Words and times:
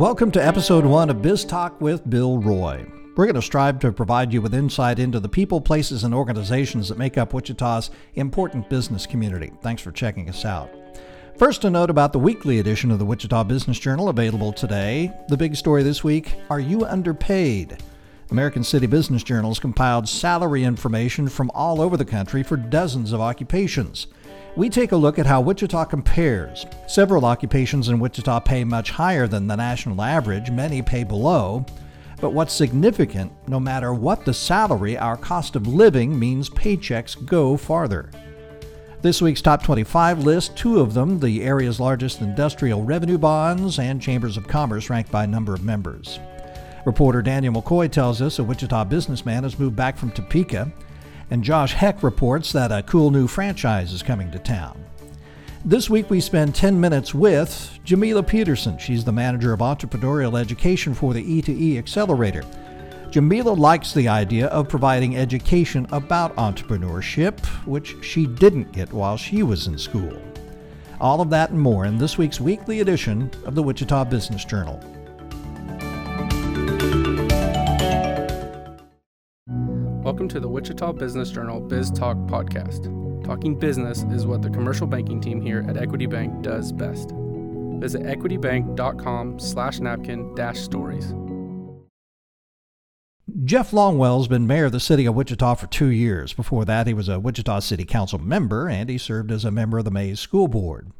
Welcome 0.00 0.30
to 0.30 0.42
episode 0.42 0.86
one 0.86 1.10
of 1.10 1.20
Biz 1.20 1.44
Talk 1.44 1.78
with 1.78 2.08
Bill 2.08 2.38
Roy. 2.38 2.86
We're 3.16 3.26
going 3.26 3.34
to 3.34 3.42
strive 3.42 3.80
to 3.80 3.92
provide 3.92 4.32
you 4.32 4.40
with 4.40 4.54
insight 4.54 4.98
into 4.98 5.20
the 5.20 5.28
people, 5.28 5.60
places, 5.60 6.04
and 6.04 6.14
organizations 6.14 6.88
that 6.88 6.96
make 6.96 7.18
up 7.18 7.34
Wichita's 7.34 7.90
important 8.14 8.70
business 8.70 9.04
community. 9.04 9.52
Thanks 9.60 9.82
for 9.82 9.92
checking 9.92 10.30
us 10.30 10.46
out. 10.46 10.70
First, 11.36 11.66
a 11.66 11.70
note 11.70 11.90
about 11.90 12.14
the 12.14 12.18
weekly 12.18 12.60
edition 12.60 12.90
of 12.90 12.98
the 12.98 13.04
Wichita 13.04 13.44
Business 13.44 13.78
Journal 13.78 14.08
available 14.08 14.54
today. 14.54 15.12
The 15.28 15.36
big 15.36 15.54
story 15.54 15.82
this 15.82 16.02
week 16.02 16.34
Are 16.48 16.60
you 16.60 16.86
underpaid? 16.86 17.76
American 18.30 18.64
City 18.64 18.86
Business 18.86 19.22
Journals 19.22 19.58
compiled 19.58 20.08
salary 20.08 20.64
information 20.64 21.28
from 21.28 21.50
all 21.50 21.78
over 21.78 21.98
the 21.98 22.06
country 22.06 22.42
for 22.42 22.56
dozens 22.56 23.12
of 23.12 23.20
occupations. 23.20 24.06
We 24.56 24.68
take 24.68 24.90
a 24.90 24.96
look 24.96 25.18
at 25.20 25.26
how 25.26 25.40
Wichita 25.40 25.84
compares. 25.84 26.66
Several 26.88 27.24
occupations 27.24 27.88
in 27.88 28.00
Wichita 28.00 28.40
pay 28.40 28.64
much 28.64 28.90
higher 28.90 29.28
than 29.28 29.46
the 29.46 29.56
national 29.56 30.02
average, 30.02 30.50
many 30.50 30.82
pay 30.82 31.04
below. 31.04 31.64
But 32.20 32.32
what's 32.32 32.52
significant, 32.52 33.32
no 33.46 33.60
matter 33.60 33.94
what 33.94 34.24
the 34.24 34.34
salary, 34.34 34.98
our 34.98 35.16
cost 35.16 35.54
of 35.54 35.68
living 35.68 36.18
means 36.18 36.50
paychecks 36.50 37.24
go 37.24 37.56
farther. 37.56 38.10
This 39.02 39.22
week's 39.22 39.40
top 39.40 39.62
25 39.62 40.24
list, 40.24 40.56
two 40.56 40.80
of 40.80 40.94
them, 40.94 41.20
the 41.20 41.42
area's 41.42 41.78
largest 41.78 42.20
industrial 42.20 42.82
revenue 42.82 43.18
bonds 43.18 43.78
and 43.78 44.02
chambers 44.02 44.36
of 44.36 44.48
commerce 44.48 44.90
ranked 44.90 45.12
by 45.12 45.26
number 45.26 45.54
of 45.54 45.64
members. 45.64 46.18
Reporter 46.84 47.22
Daniel 47.22 47.54
McCoy 47.54 47.90
tells 47.90 48.20
us 48.20 48.40
a 48.40 48.44
Wichita 48.44 48.84
businessman 48.84 49.44
has 49.44 49.58
moved 49.58 49.76
back 49.76 49.96
from 49.96 50.10
Topeka 50.10 50.70
and 51.30 51.44
Josh 51.44 51.72
Heck 51.72 52.02
reports 52.02 52.52
that 52.52 52.72
a 52.72 52.82
cool 52.82 53.10
new 53.10 53.26
franchise 53.26 53.92
is 53.92 54.02
coming 54.02 54.30
to 54.32 54.38
town. 54.38 54.84
This 55.64 55.88
week 55.88 56.10
we 56.10 56.20
spend 56.20 56.54
10 56.54 56.80
minutes 56.80 57.14
with 57.14 57.78
Jamila 57.84 58.22
Peterson. 58.22 58.78
She's 58.78 59.04
the 59.04 59.12
manager 59.12 59.52
of 59.52 59.60
entrepreneurial 59.60 60.38
education 60.38 60.94
for 60.94 61.14
the 61.14 61.42
E2E 61.42 61.78
Accelerator. 61.78 62.44
Jamila 63.10 63.50
likes 63.50 63.92
the 63.92 64.08
idea 64.08 64.46
of 64.46 64.68
providing 64.68 65.16
education 65.16 65.86
about 65.92 66.34
entrepreneurship, 66.36 67.44
which 67.66 67.96
she 68.02 68.26
didn't 68.26 68.72
get 68.72 68.92
while 68.92 69.16
she 69.16 69.42
was 69.42 69.66
in 69.66 69.76
school. 69.76 70.16
All 71.00 71.20
of 71.20 71.30
that 71.30 71.50
and 71.50 71.60
more 71.60 71.86
in 71.86 71.98
this 71.98 72.18
week's 72.18 72.40
weekly 72.40 72.80
edition 72.80 73.30
of 73.44 73.54
the 73.54 73.62
Wichita 73.62 74.04
Business 74.04 74.44
Journal. 74.44 74.78
To 80.30 80.38
the 80.38 80.48
Wichita 80.48 80.92
Business 80.92 81.30
Journal 81.30 81.60
Biz 81.60 81.90
Talk 81.90 82.16
podcast. 82.28 82.84
Talking 83.24 83.58
business 83.58 84.04
is 84.12 84.26
what 84.26 84.42
the 84.42 84.50
commercial 84.50 84.86
banking 84.86 85.20
team 85.20 85.40
here 85.40 85.64
at 85.68 85.76
Equity 85.76 86.06
Bank 86.06 86.42
does 86.42 86.70
best. 86.70 87.10
Visit 87.80 88.02
equitybank.com 88.02 89.40
slash 89.40 89.80
napkin 89.80 90.32
dash 90.36 90.60
stories. 90.60 91.12
Jeff 93.44 93.72
Longwell's 93.72 94.28
been 94.28 94.46
mayor 94.46 94.66
of 94.66 94.72
the 94.72 94.78
city 94.78 95.04
of 95.04 95.16
Wichita 95.16 95.56
for 95.56 95.66
two 95.66 95.88
years. 95.88 96.32
Before 96.32 96.64
that, 96.64 96.86
he 96.86 96.94
was 96.94 97.08
a 97.08 97.18
Wichita 97.18 97.58
City 97.60 97.84
Council 97.84 98.20
member 98.20 98.68
and 98.68 98.88
he 98.88 98.98
served 98.98 99.32
as 99.32 99.44
a 99.44 99.50
member 99.50 99.78
of 99.78 99.84
the 99.84 99.90
Maize 99.90 100.20
School 100.20 100.46
Board. 100.46 100.92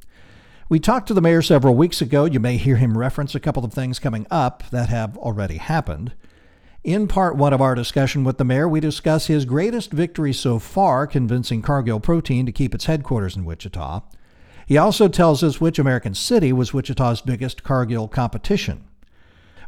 We 0.68 0.80
talked 0.80 1.06
to 1.08 1.14
the 1.14 1.20
mayor 1.20 1.42
several 1.42 1.76
weeks 1.76 2.00
ago. 2.00 2.24
You 2.24 2.40
may 2.40 2.56
hear 2.56 2.76
him 2.76 2.98
reference 2.98 3.36
a 3.36 3.40
couple 3.40 3.64
of 3.64 3.72
things 3.72 4.00
coming 4.00 4.26
up 4.28 4.64
that 4.70 4.88
have 4.88 5.16
already 5.18 5.58
happened. 5.58 6.14
In 6.82 7.08
part 7.08 7.36
one 7.36 7.52
of 7.52 7.60
our 7.60 7.74
discussion 7.74 8.24
with 8.24 8.38
the 8.38 8.44
mayor, 8.44 8.66
we 8.66 8.80
discuss 8.80 9.26
his 9.26 9.44
greatest 9.44 9.92
victory 9.92 10.32
so 10.32 10.58
far, 10.58 11.06
convincing 11.06 11.60
Cargill 11.60 12.00
Protein 12.00 12.46
to 12.46 12.52
keep 12.52 12.74
its 12.74 12.86
headquarters 12.86 13.36
in 13.36 13.44
Wichita. 13.44 14.00
He 14.66 14.78
also 14.78 15.06
tells 15.06 15.42
us 15.42 15.60
which 15.60 15.78
American 15.78 16.14
city 16.14 16.54
was 16.54 16.72
Wichita's 16.72 17.20
biggest 17.20 17.62
Cargill 17.62 18.08
competition. 18.08 18.84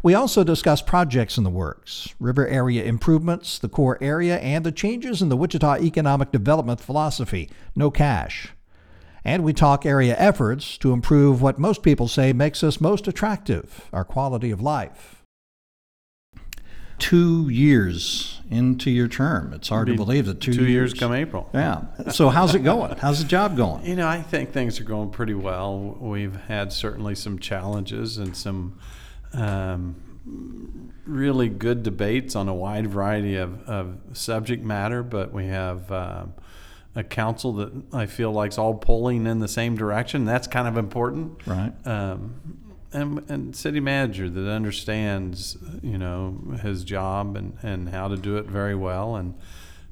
We 0.02 0.14
also 0.14 0.42
discuss 0.42 0.80
projects 0.80 1.37
in 1.37 1.44
the 1.44 1.50
works, 1.50 2.14
river 2.19 2.48
area 2.48 2.82
improvements, 2.84 3.58
the 3.58 3.69
core 3.69 3.98
area, 4.00 4.38
and 4.38 4.64
the 4.64 4.72
changes 4.72 5.20
in 5.20 5.28
the 5.28 5.37
Wichita 5.37 5.81
economic 5.82 6.32
development 6.32 6.81
philosophy 6.81 7.50
no 7.76 7.91
cash. 7.91 8.54
And 9.22 9.44
we 9.44 9.53
talk 9.53 9.84
area 9.84 10.16
efforts 10.19 10.78
to 10.78 10.94
improve 10.94 11.42
what 11.42 11.58
most 11.58 11.82
people 11.82 12.08
say 12.08 12.32
makes 12.32 12.64
us 12.64 12.81
most 12.81 13.06
attractive 13.06 13.91
our 13.92 14.03
quality 14.03 14.50
of 14.50 14.62
life 14.62 15.22
two 17.02 17.48
years 17.48 18.40
into 18.48 18.88
your 18.88 19.08
term. 19.08 19.52
It's 19.52 19.68
hard 19.68 19.88
to 19.88 19.96
believe 19.96 20.26
that 20.26 20.40
two, 20.40 20.52
two 20.52 20.66
years, 20.66 20.92
years 20.92 20.94
come 20.94 21.12
April. 21.12 21.50
Yeah. 21.52 21.82
So 22.12 22.28
how's 22.28 22.54
it 22.54 22.60
going? 22.60 22.96
how's 22.96 23.20
the 23.20 23.28
job 23.28 23.56
going? 23.56 23.84
You 23.84 23.96
know, 23.96 24.06
I 24.06 24.22
think 24.22 24.52
things 24.52 24.78
are 24.78 24.84
going 24.84 25.10
pretty 25.10 25.34
well. 25.34 25.96
We've 26.00 26.36
had 26.42 26.72
certainly 26.72 27.16
some 27.16 27.40
challenges 27.40 28.18
and 28.18 28.36
some 28.36 28.78
um, 29.32 29.96
really 31.04 31.48
good 31.48 31.82
debates 31.82 32.36
on 32.36 32.48
a 32.48 32.54
wide 32.54 32.86
variety 32.86 33.34
of, 33.34 33.69
of 33.69 33.98
subject 34.12 34.64
matter, 34.64 35.02
but 35.02 35.32
we 35.32 35.46
have. 35.46 35.90
Uh, 35.90 36.26
a 36.94 37.02
council 37.02 37.54
that 37.54 37.72
I 37.94 38.04
feel 38.04 38.32
like's 38.32 38.58
all 38.58 38.74
pulling 38.74 39.26
in 39.26 39.38
the 39.38 39.48
same 39.48 39.76
direction. 39.76 40.26
That's 40.26 40.46
kind 40.46 40.69
of 40.69 40.76
important, 40.76 41.40
right? 41.46 41.72
Um, 41.86 42.60
and, 42.92 43.30
and 43.30 43.56
city 43.56 43.80
manager 43.80 44.28
that 44.28 44.50
understands 44.50 45.56
you 45.82 45.98
know 45.98 46.38
his 46.62 46.84
job 46.84 47.36
and, 47.36 47.56
and 47.62 47.88
how 47.88 48.08
to 48.08 48.16
do 48.16 48.36
it 48.36 48.47
very 48.47 48.75
well. 48.75 49.16
And 49.16 49.34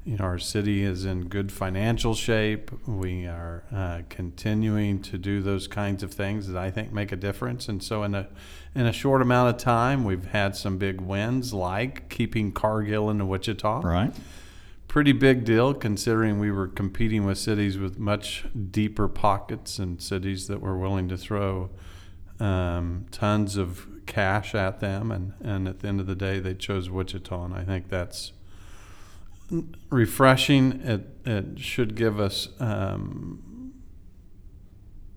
you 0.03 0.17
know 0.17 0.25
our 0.25 0.39
city 0.39 0.83
is 0.83 1.05
in 1.05 1.27
good 1.27 1.51
financial 1.51 2.15
shape. 2.15 2.71
We 2.87 3.25
are 3.25 3.63
uh, 3.73 4.01
continuing 4.09 5.01
to 5.03 5.17
do 5.17 5.41
those 5.41 5.67
kinds 5.67 6.03
of 6.03 6.13
things 6.13 6.47
that 6.47 6.57
I 6.57 6.71
think 6.71 6.91
make 6.91 7.11
a 7.11 7.15
difference. 7.15 7.67
And 7.67 7.83
so 7.83 8.03
in 8.03 8.15
a 8.15 8.27
in 8.75 8.85
a 8.85 8.93
short 8.93 9.21
amount 9.21 9.55
of 9.55 9.61
time 9.61 10.03
we've 10.03 10.27
had 10.27 10.55
some 10.55 10.77
big 10.77 11.01
wins 11.01 11.53
like 11.53 12.09
keeping 12.09 12.51
Cargill 12.51 13.09
into 13.09 13.25
Wichita. 13.25 13.81
Right. 13.81 14.13
Pretty 14.87 15.13
big 15.13 15.45
deal 15.45 15.73
considering 15.73 16.37
we 16.37 16.51
were 16.51 16.67
competing 16.67 17.25
with 17.25 17.37
cities 17.37 17.77
with 17.77 17.97
much 17.97 18.45
deeper 18.71 19.07
pockets 19.07 19.79
and 19.79 20.01
cities 20.01 20.47
that 20.47 20.59
were 20.59 20.77
willing 20.77 21.07
to 21.07 21.17
throw 21.17 21.69
um, 22.41 23.05
tons 23.11 23.55
of 23.55 23.87
cash 24.07 24.55
at 24.55 24.79
them, 24.79 25.11
and, 25.11 25.33
and 25.41 25.67
at 25.67 25.79
the 25.79 25.87
end 25.87 25.99
of 25.99 26.07
the 26.07 26.15
day, 26.15 26.39
they 26.39 26.55
chose 26.55 26.89
Wichita, 26.89 27.45
and 27.45 27.53
I 27.53 27.63
think 27.63 27.89
that's 27.89 28.33
refreshing. 29.89 30.81
It, 30.81 31.07
it 31.25 31.59
should 31.59 31.95
give 31.95 32.19
us 32.19 32.49
um, 32.59 33.73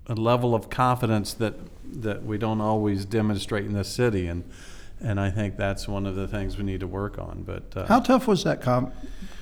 a 0.07 0.15
level 0.15 0.55
of 0.55 0.69
confidence 0.71 1.35
that 1.35 1.55
that 1.87 2.25
we 2.25 2.39
don't 2.39 2.61
always 2.61 3.05
demonstrate 3.05 3.65
in 3.65 3.73
this 3.73 3.89
city, 3.89 4.27
and 4.27 4.45
and 5.01 5.19
I 5.19 5.31
think 5.31 5.57
that's 5.57 5.89
one 5.89 6.07
of 6.07 6.17
the 6.17 6.29
things 6.29 6.59
we 6.59 6.65
need 6.65 6.81
to 6.81 6.87
work 6.87 7.19
on. 7.19 7.43
But 7.43 7.77
uh, 7.77 7.87
how 7.87 8.01
tough 8.01 8.27
was 8.27 8.45
that 8.45 8.61
comp- 8.61 8.95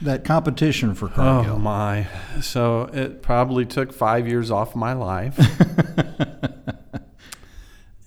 that 0.03 0.25
competition 0.25 0.95
for 0.95 1.09
Cargill? 1.09 1.55
Oh 1.55 1.59
my! 1.59 2.07
So 2.41 2.83
it 2.93 3.23
probably 3.23 3.67
took 3.67 3.93
five 3.93 4.29
years 4.29 4.51
off 4.51 4.77
my 4.77 4.93
life. 4.93 5.39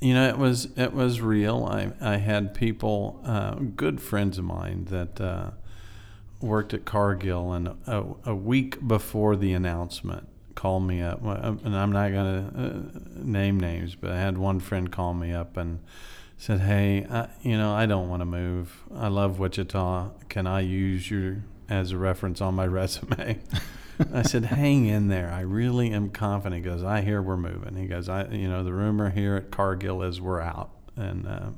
you 0.02 0.14
know, 0.14 0.28
it 0.28 0.38
was 0.38 0.68
it 0.78 0.94
was 0.94 1.22
real. 1.22 1.66
I 1.66 1.92
I 2.02 2.18
had 2.18 2.54
people, 2.54 3.22
uh, 3.26 3.56
good 3.56 4.02
friends 4.02 4.38
of 4.38 4.46
mine 4.46 4.86
that 4.86 5.22
uh, 5.22 5.52
worked 6.42 6.74
at 6.74 6.86
Cargill, 6.86 7.54
and 7.54 7.70
a, 7.88 8.06
a, 8.26 8.36
week 8.36 8.86
before 8.86 9.36
the 9.36 9.54
announcement, 9.54 10.28
called 10.54 10.84
me 10.84 11.02
up. 11.02 11.24
And 11.24 11.76
I'm 11.76 11.92
not 11.92 12.12
going 12.12 12.52
to 12.52 12.60
uh, 12.60 13.00
name 13.16 13.60
names, 13.60 13.96
but 13.96 14.12
I 14.12 14.20
had 14.20 14.38
one 14.38 14.60
friend 14.60 14.92
call 14.92 15.14
me 15.14 15.34
up 15.34 15.58
and 15.58 15.80
said, 16.38 16.60
"Hey, 16.62 17.06
I, 17.10 17.30
you 17.42 17.58
know, 17.58 17.74
I 17.74 17.86
don't 17.86 18.10
want 18.10 18.22
to 18.22 18.26
move. 18.26 18.84
I 18.94 19.08
love 19.08 19.40
Wichita. 19.40 20.10
Can 20.30 20.46
I 20.46 20.60
use 20.60 21.10
you 21.10 21.44
as 21.70 21.92
a 21.92 21.98
reference 21.98 22.42
on 22.42 22.54
my 22.54 22.68
resume?" 22.80 23.40
I 24.14 24.22
said, 24.24 24.46
"Hang 24.46 24.86
in 24.86 25.08
there. 25.08 25.32
I 25.32 25.42
really 25.42 25.92
am 25.92 26.10
confident." 26.10 26.64
He 26.64 26.70
goes, 26.70 26.84
"I 26.84 27.02
hear 27.02 27.22
we're 27.22 27.38
moving." 27.38 27.76
He 27.76 27.88
goes, 27.88 28.10
"I, 28.10 28.26
you 28.28 28.48
know, 28.48 28.64
the 28.64 28.74
rumor 28.74 29.10
here 29.10 29.36
at 29.36 29.52
Cargill 29.52 30.04
is 30.04 30.20
we're 30.20 30.42
out, 30.42 30.72
and 30.96 31.28
uh, 31.28 31.50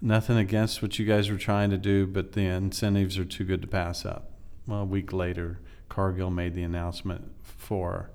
nothing 0.00 0.36
against 0.36 0.82
what 0.82 0.98
you 0.98 1.06
guys 1.06 1.30
were 1.30 1.36
trying 1.36 1.70
to 1.70 1.78
do, 1.78 2.06
but 2.06 2.32
the 2.32 2.46
incentives 2.46 3.18
are 3.18 3.24
too 3.24 3.44
good 3.44 3.62
to 3.62 3.68
pass 3.68 4.04
up." 4.04 4.30
Well, 4.66 4.80
a 4.80 4.84
week 4.84 5.12
later, 5.12 5.58
Cargill 5.88 6.30
made 6.30 6.54
the 6.54 6.62
announcement 6.62 7.32
for 7.42 8.10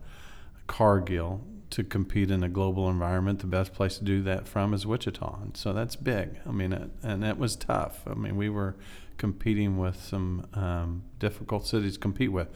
Cargill 0.68 1.45
to 1.75 1.83
compete 1.83 2.31
in 2.31 2.42
a 2.42 2.48
global 2.48 2.89
environment. 2.89 3.39
The 3.39 3.48
best 3.48 3.74
place 3.74 3.98
to 3.98 4.06
do 4.06 4.22
that 4.24 4.48
from 4.48 4.74
is 4.74 4.88
Wichita, 4.88 5.39
and 5.42 5.57
so 5.57 5.74
that's 5.74 5.98
big. 5.98 6.39
I 6.48 6.51
mean, 6.51 6.72
it, 6.72 6.89
and 7.04 7.22
it 7.25 7.38
was 7.38 7.57
tough. 7.57 8.04
I 8.07 8.13
mean, 8.13 8.38
we 8.38 8.48
were 8.48 8.77
competing 9.18 9.77
with 9.77 10.01
some 10.01 10.48
um, 10.54 11.04
difficult 11.19 11.68
cities 11.68 11.95
to 11.95 12.00
compete 12.00 12.31
with. 12.31 12.48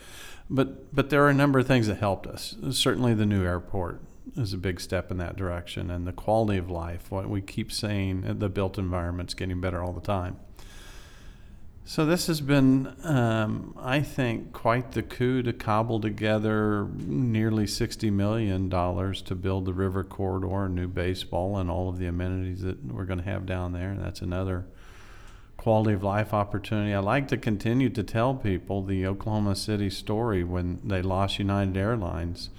But 0.50 0.96
but 0.96 1.10
there 1.10 1.22
are 1.26 1.30
a 1.30 1.34
number 1.34 1.60
of 1.60 1.68
things 1.68 1.88
that 1.88 1.98
helped 1.98 2.28
us. 2.28 2.56
Certainly, 2.72 3.16
the 3.16 3.26
new 3.26 3.44
airport 3.44 4.00
is 4.38 4.54
a 4.54 4.58
big 4.58 4.80
step 4.80 5.12
in 5.12 5.18
that 5.18 5.36
direction, 5.36 5.92
and 5.92 6.08
the 6.08 6.14
quality 6.14 6.58
of 6.58 6.72
life. 6.72 7.12
What 7.12 7.30
we 7.30 7.42
keep 7.42 7.74
saying, 7.74 8.40
the 8.40 8.48
built 8.48 8.78
environment's 8.78 9.34
getting 9.34 9.60
better 9.60 9.84
all 9.84 9.92
the 9.92 10.00
time. 10.00 10.38
So 11.86 12.06
this 12.06 12.28
has 12.28 12.40
been, 12.40 12.94
um, 13.04 13.74
I 13.80 14.02
think, 14.02 14.54
quite 14.54 14.92
the 14.92 15.02
coup 15.02 15.42
to 15.42 15.52
cobble 15.52 16.00
together 16.00 16.88
nearly 16.96 17.66
sixty 17.66 18.12
million 18.12 18.70
dollars 18.70 19.24
to 19.24 19.36
build 19.36 19.66
the 19.66 19.74
river 19.74 20.04
corridor, 20.04 20.70
new 20.70 20.88
baseball, 20.88 21.58
and 21.58 21.70
all 21.72 21.90
of 21.90 21.98
the 21.98 22.06
amenities 22.06 22.62
that 22.62 22.86
we're 22.86 23.06
going 23.06 23.20
to 23.20 23.26
have 23.26 23.48
down 23.48 23.74
there. 23.74 23.90
And 23.90 24.04
that's 24.04 24.22
another 24.22 24.68
quality 25.58 25.94
of 25.94 26.04
life 26.04 26.32
opportunity. 26.32 26.94
I 26.94 27.00
like 27.00 27.28
to 27.30 27.38
continue 27.38 27.90
to 27.90 28.04
tell 28.04 28.36
people 28.36 28.84
the 28.84 29.08
Oklahoma 29.08 29.56
City 29.56 29.90
story 29.90 30.44
when 30.44 30.80
they 30.84 31.02
lost 31.02 31.40
United 31.40 31.76
Airlines. 31.76 32.50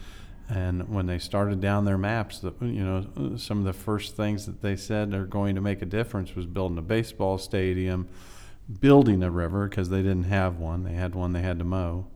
And 0.52 0.88
when 0.88 1.06
they 1.06 1.20
started 1.20 1.60
down 1.60 1.84
their 1.84 1.96
maps, 1.96 2.40
the, 2.40 2.52
you 2.60 2.84
know, 2.84 3.36
some 3.36 3.58
of 3.60 3.64
the 3.64 3.72
first 3.72 4.16
things 4.16 4.46
that 4.46 4.60
they 4.60 4.74
said 4.74 5.14
are 5.14 5.24
going 5.24 5.54
to 5.54 5.60
make 5.60 5.80
a 5.80 5.86
difference 5.86 6.34
was 6.34 6.44
building 6.44 6.76
a 6.76 6.82
baseball 6.82 7.38
stadium, 7.38 8.08
building 8.78 9.22
a 9.22 9.30
river 9.30 9.68
because 9.68 9.88
they 9.88 10.02
didn't 10.02 10.24
have 10.24 10.58
one. 10.58 10.84
They 10.84 10.94
had 10.94 11.14
one 11.14 11.32
they 11.32 11.42
had 11.42 11.58
to 11.58 11.64
mow. 11.64 12.06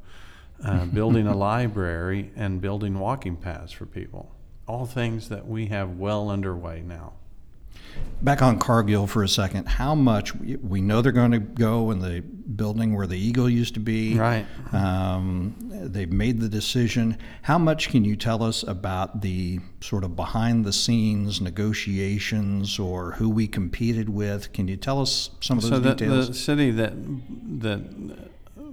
Uh, 0.62 0.84
building 0.92 1.26
a 1.26 1.36
library 1.36 2.30
and 2.36 2.60
building 2.60 2.98
walking 2.98 3.36
paths 3.36 3.72
for 3.72 3.86
people. 3.86 4.34
All 4.66 4.86
things 4.86 5.28
that 5.28 5.46
we 5.46 5.66
have 5.66 5.98
well 5.98 6.30
underway 6.30 6.82
now. 6.82 7.14
Back 8.22 8.40
on 8.40 8.58
Cargill 8.58 9.06
for 9.06 9.22
a 9.22 9.28
second, 9.28 9.66
how 9.66 9.94
much 9.94 10.34
we 10.34 10.80
know 10.80 11.02
they're 11.02 11.12
going 11.12 11.32
to 11.32 11.38
go 11.38 11.90
in 11.90 11.98
the 11.98 12.22
building 12.56 12.94
where 12.94 13.06
the 13.06 13.18
Eagle 13.18 13.48
used 13.48 13.74
to 13.74 13.80
be. 13.80 14.16
Right. 14.16 14.46
Um, 14.72 15.54
they've 15.58 16.10
made 16.12 16.40
the 16.40 16.48
decision. 16.48 17.18
How 17.42 17.58
much 17.58 17.90
can 17.90 18.04
you 18.04 18.16
tell 18.16 18.42
us 18.42 18.62
about 18.62 19.20
the 19.20 19.60
sort 19.80 20.04
of 20.04 20.16
behind 20.16 20.64
the 20.64 20.72
scenes 20.72 21.40
negotiations 21.40 22.78
or 22.78 23.12
who 23.12 23.28
we 23.28 23.46
competed 23.46 24.08
with? 24.08 24.52
Can 24.52 24.68
you 24.68 24.76
tell 24.76 25.00
us 25.00 25.30
some 25.40 25.58
of 25.58 25.62
those 25.62 25.70
so 25.70 25.78
the, 25.80 25.94
details? 25.94 26.28
the 26.28 26.34
city 26.34 26.70
that 26.72 26.92
that 27.60 27.80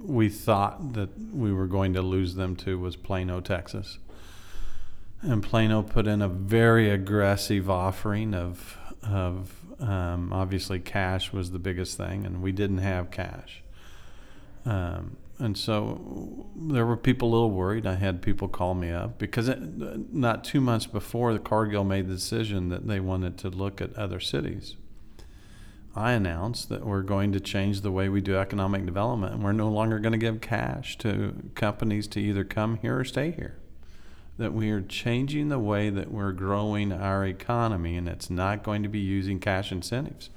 we 0.04 0.28
thought 0.28 0.94
that 0.94 1.10
we 1.32 1.52
were 1.52 1.66
going 1.66 1.94
to 1.94 2.02
lose 2.02 2.34
them 2.34 2.56
to 2.56 2.78
was 2.78 2.96
Plano, 2.96 3.40
Texas. 3.40 3.98
And 5.20 5.42
Plano 5.42 5.82
put 5.82 6.08
in 6.08 6.20
a 6.20 6.28
very 6.28 6.90
aggressive 6.90 7.70
offering 7.70 8.34
of 8.34 8.76
of 9.02 9.52
um, 9.80 10.32
obviously 10.32 10.78
cash 10.78 11.32
was 11.32 11.50
the 11.50 11.58
biggest 11.58 11.96
thing, 11.96 12.24
and 12.24 12.42
we 12.42 12.52
didn't 12.52 12.78
have 12.78 13.10
cash. 13.10 13.62
Um, 14.64 15.16
and 15.38 15.58
so 15.58 16.46
there 16.54 16.86
were 16.86 16.96
people 16.96 17.28
a 17.28 17.32
little 17.32 17.50
worried. 17.50 17.86
I 17.86 17.94
had 17.94 18.22
people 18.22 18.46
call 18.46 18.74
me 18.74 18.90
up 18.90 19.18
because 19.18 19.48
it, 19.48 19.58
not 20.14 20.44
two 20.44 20.60
months 20.60 20.86
before 20.86 21.32
the 21.32 21.40
Cargill 21.40 21.84
made 21.84 22.06
the 22.06 22.14
decision 22.14 22.68
that 22.68 22.86
they 22.86 23.00
wanted 23.00 23.38
to 23.38 23.48
look 23.48 23.80
at 23.80 23.92
other 23.96 24.20
cities. 24.20 24.76
I 25.96 26.12
announced 26.12 26.68
that 26.68 26.86
we're 26.86 27.02
going 27.02 27.32
to 27.32 27.40
change 27.40 27.80
the 27.80 27.90
way 27.90 28.08
we 28.08 28.20
do 28.20 28.36
economic 28.36 28.86
development, 28.86 29.34
and 29.34 29.44
we're 29.44 29.52
no 29.52 29.68
longer 29.68 29.98
going 29.98 30.12
to 30.12 30.18
give 30.18 30.40
cash 30.40 30.96
to 30.98 31.50
companies 31.54 32.06
to 32.08 32.20
either 32.20 32.44
come 32.44 32.78
here 32.78 32.98
or 32.98 33.04
stay 33.04 33.32
here 33.32 33.58
that 34.38 34.52
we 34.52 34.70
are 34.70 34.80
changing 34.80 35.48
the 35.48 35.58
way 35.58 35.90
that 35.90 36.10
we're 36.10 36.32
growing 36.32 36.92
our 36.92 37.24
economy, 37.26 37.96
and 37.96 38.08
it's 38.08 38.30
not 38.30 38.62
going 38.62 38.82
to 38.82 38.88
be 38.88 38.98
using 38.98 39.38
cash 39.38 39.70
incentives. 39.70 40.30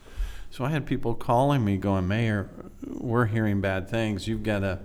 So 0.52 0.64
I 0.66 0.70
had 0.70 0.86
people 0.86 1.16
calling 1.16 1.64
me, 1.64 1.78
going, 1.78 2.08
"Mayor, 2.08 2.50
we're 2.86 3.26
hearing 3.26 3.62
bad 3.62 3.90
things. 3.90 4.28
You've 4.28 4.44
got 4.44 4.60
to." 4.60 4.80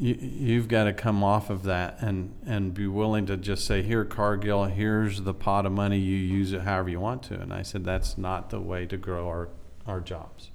You, 0.00 0.14
you've 0.14 0.68
got 0.68 0.84
to 0.84 0.92
come 0.92 1.24
off 1.24 1.50
of 1.50 1.64
that 1.64 2.00
and, 2.00 2.32
and 2.46 2.72
be 2.72 2.86
willing 2.86 3.26
to 3.26 3.36
just 3.36 3.66
say, 3.66 3.82
Here, 3.82 4.04
Cargill, 4.04 4.66
here's 4.66 5.22
the 5.22 5.34
pot 5.34 5.66
of 5.66 5.72
money. 5.72 5.98
You 5.98 6.16
use 6.16 6.52
it 6.52 6.60
however 6.60 6.90
you 6.90 7.00
want 7.00 7.24
to. 7.24 7.40
And 7.40 7.52
I 7.52 7.62
said, 7.62 7.84
That's 7.84 8.16
not 8.16 8.50
the 8.50 8.60
way 8.60 8.86
to 8.86 8.96
grow 8.96 9.26
our, 9.26 9.48
our 9.88 9.98
jobs 9.98 10.52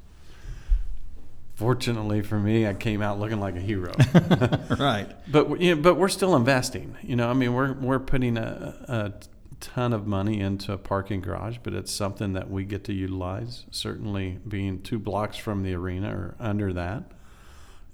fortunately 1.55 2.21
for 2.21 2.39
me, 2.39 2.67
I 2.67 2.73
came 2.73 3.01
out 3.01 3.19
looking 3.19 3.39
like 3.39 3.55
a 3.55 3.59
hero. 3.59 3.93
right. 4.79 5.07
But 5.31 5.61
you 5.61 5.75
know, 5.75 5.81
but 5.81 5.95
we're 5.95 6.09
still 6.09 6.35
investing. 6.35 6.95
You 7.01 7.15
know, 7.15 7.29
I 7.29 7.33
mean, 7.33 7.53
we're 7.53 7.73
we're 7.73 7.99
putting 7.99 8.37
a, 8.37 8.75
a 8.87 9.13
ton 9.59 9.93
of 9.93 10.05
money 10.05 10.39
into 10.39 10.73
a 10.73 10.77
parking 10.77 11.21
garage, 11.21 11.57
but 11.63 11.73
it's 11.73 11.91
something 11.91 12.33
that 12.33 12.49
we 12.49 12.65
get 12.65 12.83
to 12.85 12.93
utilize. 12.93 13.65
Certainly, 13.71 14.39
being 14.47 14.81
two 14.81 14.99
blocks 14.99 15.37
from 15.37 15.63
the 15.63 15.73
arena 15.73 16.09
or 16.09 16.35
under 16.39 16.73
that. 16.73 17.03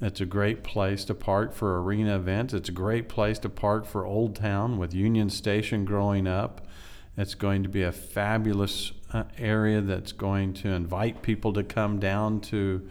It's 0.01 0.21
a 0.21 0.25
great 0.25 0.63
place 0.63 1.03
to 1.05 1.13
park 1.13 1.53
for 1.53 1.81
arena 1.81 2.15
events. 2.15 2.53
It's 2.53 2.69
a 2.69 2.73
great 2.73 3.09
place 3.09 3.37
to 3.39 3.49
park 3.49 3.85
for 3.85 4.05
Old 4.05 4.33
Town 4.33 4.77
with 4.77 4.93
Union 4.93 5.29
Station 5.29 5.83
growing 5.83 6.25
up. 6.25 6.65
It's 7.17 7.35
going 7.35 7.63
to 7.63 7.69
be 7.69 7.83
a 7.83 7.91
fabulous 7.91 8.93
uh, 9.11 9.23
area 9.37 9.81
that's 9.81 10.13
going 10.13 10.53
to 10.53 10.69
invite 10.69 11.21
people 11.21 11.51
to 11.51 11.63
come 11.63 11.99
down 11.99 12.39
to 12.41 12.87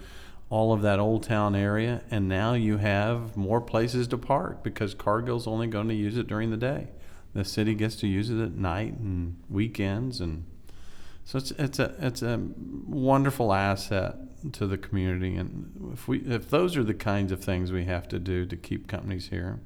all 0.51 0.73
of 0.73 0.83
that 0.83 0.99
old 0.99 1.23
town 1.23 1.55
area, 1.55 2.03
and 2.11 2.29
now 2.29 2.55
you 2.55 2.79
have 2.79 3.37
more 3.37 3.61
places 3.61 4.09
to 4.09 4.19
park 4.19 4.63
because 4.63 4.95
Cargill's 4.95 5.47
only 5.47 5.67
going 5.67 5.89
to 5.89 5.95
use 5.95 6.17
it 6.17 6.27
during 6.27 6.51
the 6.51 6.57
day. 6.57 6.89
The 7.35 7.45
city 7.45 7.75
gets 7.75 7.97
to 7.97 8.07
use 8.07 8.31
it 8.31 8.41
at 8.41 8.53
night 8.53 8.95
and 8.95 9.37
weekends, 9.51 10.21
and 10.21 10.45
so 11.25 11.37
it's 11.39 11.51
it's 11.53 11.79
a 11.79 11.95
it's 11.99 12.23
a 12.23 12.41
wonderful 12.87 13.53
asset 13.53 14.17
to 14.53 14.67
the 14.67 14.79
community. 14.79 15.37
And 15.37 15.91
if 15.93 16.09
we 16.09 16.21
if 16.21 16.49
those 16.49 16.77
are 16.77 16.85
the 16.85 16.95
kinds 16.95 17.31
of 17.31 17.45
things 17.45 17.71
we 17.71 17.85
have 17.85 18.09
to 18.09 18.19
do 18.19 18.47
to 18.47 18.57
keep 18.57 18.89
companies 18.89 19.29
here, 19.29 19.61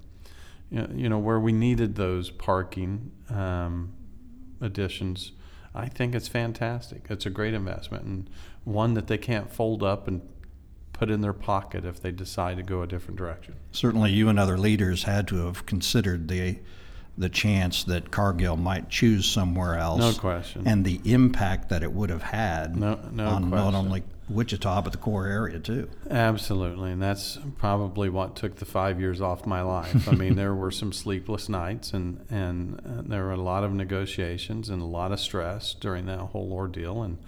you 0.70 0.78
know, 0.78 0.88
you 0.92 1.08
know 1.08 1.18
where 1.18 1.38
we 1.38 1.52
needed 1.52 1.94
those 1.94 2.30
parking 2.30 3.12
um, 3.30 3.92
additions. 4.60 5.32
I 5.74 5.86
think 5.86 6.14
it's 6.16 6.28
fantastic. 6.28 7.06
It's 7.08 7.24
a 7.24 7.30
great 7.30 7.54
investment 7.54 8.04
and 8.04 8.30
one 8.64 8.94
that 8.94 9.06
they 9.06 9.16
can't 9.16 9.50
fold 9.50 9.82
up 9.82 10.06
and 10.08 10.20
put 11.02 11.10
in 11.10 11.20
their 11.20 11.32
pocket 11.32 11.84
if 11.84 12.00
they 12.00 12.12
decide 12.12 12.56
to 12.56 12.62
go 12.62 12.82
a 12.82 12.86
different 12.86 13.18
direction. 13.18 13.54
Certainly, 13.72 14.12
you 14.12 14.28
and 14.28 14.38
other 14.38 14.56
leaders 14.56 15.02
had 15.04 15.26
to 15.28 15.46
have 15.46 15.66
considered 15.66 16.28
the 16.28 16.58
the 17.18 17.28
chance 17.28 17.84
that 17.84 18.10
Cargill 18.10 18.56
might 18.56 18.88
choose 18.88 19.26
somewhere 19.26 19.76
else. 19.76 20.00
No 20.00 20.12
question. 20.14 20.66
And 20.66 20.82
the 20.82 20.98
impact 21.04 21.68
that 21.68 21.82
it 21.82 21.92
would 21.92 22.08
have 22.08 22.22
had 22.22 22.74
no, 22.74 22.98
no 23.10 23.26
on 23.26 23.50
question. 23.50 23.50
not 23.50 23.74
only 23.74 24.02
Wichita 24.30 24.80
but 24.80 24.92
the 24.92 24.98
core 24.98 25.26
area 25.26 25.58
too. 25.58 25.90
Absolutely, 26.08 26.92
and 26.92 27.02
that's 27.02 27.38
probably 27.58 28.08
what 28.08 28.34
took 28.36 28.56
the 28.56 28.64
five 28.64 28.98
years 28.98 29.20
off 29.20 29.44
my 29.44 29.60
life. 29.60 30.08
I 30.08 30.12
mean, 30.12 30.36
there 30.36 30.54
were 30.54 30.70
some 30.70 30.92
sleepless 30.92 31.48
nights, 31.48 31.92
and 31.92 32.24
and 32.30 32.80
there 33.08 33.24
were 33.24 33.32
a 33.32 33.36
lot 33.36 33.64
of 33.64 33.72
negotiations 33.72 34.70
and 34.70 34.80
a 34.80 34.86
lot 34.86 35.12
of 35.12 35.20
stress 35.20 35.74
during 35.74 36.06
that 36.06 36.18
whole 36.18 36.52
ordeal, 36.52 37.02
and 37.02 37.18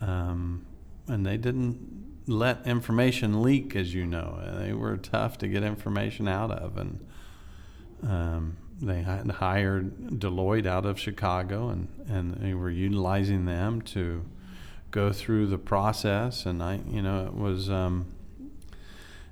um, 0.00 0.64
and 1.06 1.26
they 1.26 1.36
didn't 1.36 2.07
let 2.28 2.66
information 2.66 3.42
leak, 3.42 3.74
as 3.74 3.94
you 3.94 4.06
know. 4.06 4.40
They 4.58 4.72
were 4.72 4.96
tough 4.96 5.38
to 5.38 5.48
get 5.48 5.62
information 5.62 6.28
out 6.28 6.50
of, 6.50 6.76
and 6.76 7.06
um, 8.06 8.56
they 8.80 9.02
hired 9.02 9.96
Deloitte 10.20 10.66
out 10.66 10.86
of 10.86 11.00
Chicago, 11.00 11.68
and, 11.70 11.88
and 12.08 12.34
they 12.34 12.54
were 12.54 12.70
utilizing 12.70 13.46
them 13.46 13.80
to 13.82 14.24
go 14.90 15.12
through 15.12 15.46
the 15.46 15.58
process. 15.58 16.46
And 16.46 16.62
I, 16.62 16.80
you 16.88 17.02
know, 17.02 17.26
it 17.26 17.34
was 17.34 17.70
um, 17.70 18.06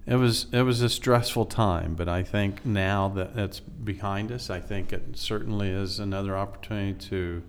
it 0.06 0.16
was 0.16 0.46
it 0.52 0.62
was 0.62 0.82
a 0.82 0.88
stressful 0.88 1.46
time, 1.46 1.94
but 1.94 2.08
I 2.08 2.22
think 2.22 2.64
now 2.64 3.08
that 3.08 3.36
it's 3.36 3.60
behind 3.60 4.32
us, 4.32 4.50
I 4.50 4.60
think 4.60 4.92
it 4.92 5.16
certainly 5.16 5.68
is 5.68 5.98
another 5.98 6.36
opportunity 6.36 6.94
to 7.08 7.42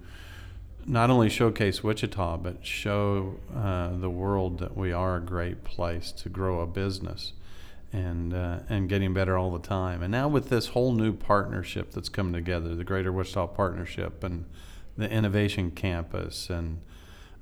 not 0.88 1.10
only 1.10 1.30
showcase 1.30 1.84
Wichita, 1.84 2.38
but 2.38 2.66
show 2.66 3.36
uh, 3.56 3.98
the 3.98 4.10
world 4.10 4.60
that 4.60 4.76
we 4.76 4.94
are 4.94 5.18
a 5.18 5.22
great 5.22 5.66
place 5.66 6.12
to 6.14 6.30
grow 6.30 6.62
a 6.62 6.66
business 6.66 7.34
and 7.92 8.34
uh, 8.34 8.60
and 8.70 8.88
getting 8.88 9.14
better 9.14 9.38
all 9.38 9.52
the 9.52 9.66
time. 9.66 10.02
And 10.02 10.12
now 10.12 10.28
with 10.30 10.50
this 10.50 10.68
whole 10.68 10.94
new 10.94 11.14
partnership 11.14 11.92
that's 11.92 12.10
coming 12.10 12.34
together, 12.34 12.74
the 12.74 12.86
Greater 12.86 13.12
Wichita 13.12 13.48
Partnership 13.48 14.24
and 14.24 14.46
the 14.98 15.10
Innovation 15.10 15.72
Campus 15.72 16.50
and 16.50 16.80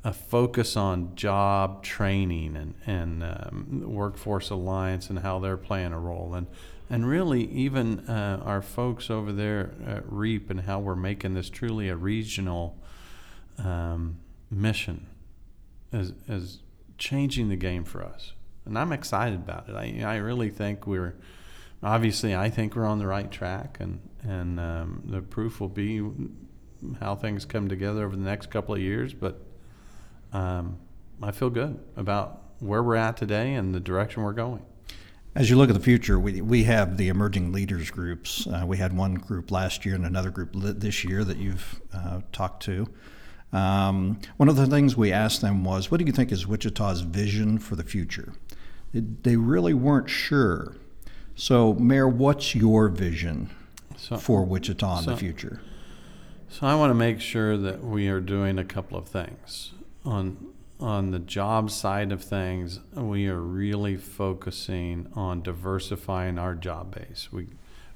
a 0.03 0.13
focus 0.13 0.75
on 0.75 1.15
job 1.15 1.83
training 1.83 2.55
and, 2.55 2.75
and 2.85 3.23
um, 3.23 3.83
workforce 3.85 4.49
alliance 4.49 5.09
and 5.09 5.19
how 5.19 5.39
they're 5.39 5.57
playing 5.57 5.93
a 5.93 5.99
role 5.99 6.33
and 6.35 6.47
and 6.87 7.07
really 7.09 7.45
even 7.45 8.07
uh, 8.07 8.39
our 8.45 8.61
folks 8.61 9.09
over 9.09 9.31
there 9.31 9.71
at 9.87 10.03
REAP 10.07 10.51
and 10.51 10.61
how 10.61 10.79
we're 10.79 10.95
making 10.95 11.33
this 11.33 11.49
truly 11.49 11.89
a 11.89 11.95
regional 11.95 12.77
um, 13.57 14.17
mission 14.50 15.07
is, 15.91 16.13
is 16.27 16.59
changing 16.97 17.50
the 17.50 17.55
game 17.55 17.83
for 17.83 18.03
us. 18.03 18.33
And 18.65 18.77
I'm 18.77 18.91
excited 18.91 19.39
about 19.39 19.69
it. 19.69 19.75
I, 19.75 20.03
I 20.03 20.17
really 20.17 20.50
think 20.50 20.88
we're, 20.88 21.15
obviously, 21.83 22.35
I 22.35 22.50
think 22.50 22.75
we're 22.75 22.85
on 22.85 23.00
the 23.00 23.07
right 23.07 23.29
track, 23.29 23.77
and, 23.79 24.00
and 24.24 24.59
um, 24.59 25.03
the 25.05 25.21
proof 25.21 25.59
will 25.59 25.69
be 25.69 26.01
how 27.00 27.15
things 27.15 27.45
come 27.45 27.67
together 27.67 28.05
over 28.05 28.15
the 28.15 28.24
next 28.24 28.50
couple 28.50 28.74
of 28.75 28.81
years. 28.81 29.13
But 29.13 29.39
um, 30.33 30.77
I 31.21 31.31
feel 31.31 31.50
good 31.50 31.79
about 31.95 32.41
where 32.59 32.81
we're 32.81 32.95
at 32.95 33.17
today 33.17 33.53
and 33.53 33.74
the 33.74 33.79
direction 33.79 34.24
we're 34.24 34.33
going. 34.33 34.63
As 35.35 35.50
you 35.50 35.57
look 35.57 35.69
at 35.69 35.75
the 35.75 35.81
future, 35.81 36.17
we, 36.17 36.39
we 36.41 36.63
have 36.63 36.95
the 36.95 37.09
emerging 37.09 37.51
leaders 37.51 37.91
groups. 37.91 38.47
Uh, 38.47 38.63
we 38.65 38.77
had 38.77 38.95
one 38.95 39.15
group 39.15 39.51
last 39.51 39.85
year 39.85 39.93
and 39.93 40.05
another 40.05 40.29
group 40.29 40.51
this 40.53 41.03
year 41.03 41.25
that 41.25 41.38
you've 41.38 41.81
uh, 41.93 42.21
talked 42.31 42.63
to. 42.63 42.88
Um, 43.55 44.19
one 44.38 44.50
of 44.50 44.55
the 44.57 44.67
things 44.67 44.97
we 44.97 45.12
asked 45.12 45.41
them 45.41 45.63
was, 45.63 45.89
what 45.89 46.00
do 46.00 46.05
you 46.05 46.12
think 46.12 46.31
is 46.31 46.45
Wichita's 46.45 47.01
vision 47.01 47.57
for 47.57 47.75
the 47.75 47.83
future? 47.83 48.33
they 48.93 49.35
really 49.35 49.74
weren't 49.74 50.09
sure. 50.09 50.75
So, 51.35 51.74
Mayor, 51.74 52.07
what's 52.07 52.55
your 52.55 52.88
vision 52.88 53.50
So, 53.97 54.15
for 54.17 54.45
Wichita 54.45 55.00
in 55.00 55.03
so- 55.03 55.12
the 55.12 55.17
future? 55.17 55.62
So 56.47 56.65
I 56.67 56.75
want 56.75 56.91
to 56.91 56.95
make 56.95 57.19
sure 57.19 57.57
that 57.57 57.83
we 57.83 58.07
are 58.07 58.21
doing 58.21 58.57
a 58.57 58.63
couple 58.63 58.97
of 58.97 59.07
things 59.07 59.71
on 60.05 60.38
on 60.79 61.12
the 61.12 61.19
job 61.19 61.71
side 61.71 62.12
of 62.13 62.24
things. 62.24 62.79
We 62.93 63.27
are 63.27 63.41
really 63.41 63.97
focusing 63.97 65.07
on 65.15 65.41
diversifying 65.41 66.38
our 66.38 66.55
job 66.55 66.95
base. 66.95 67.27
We 67.31 67.47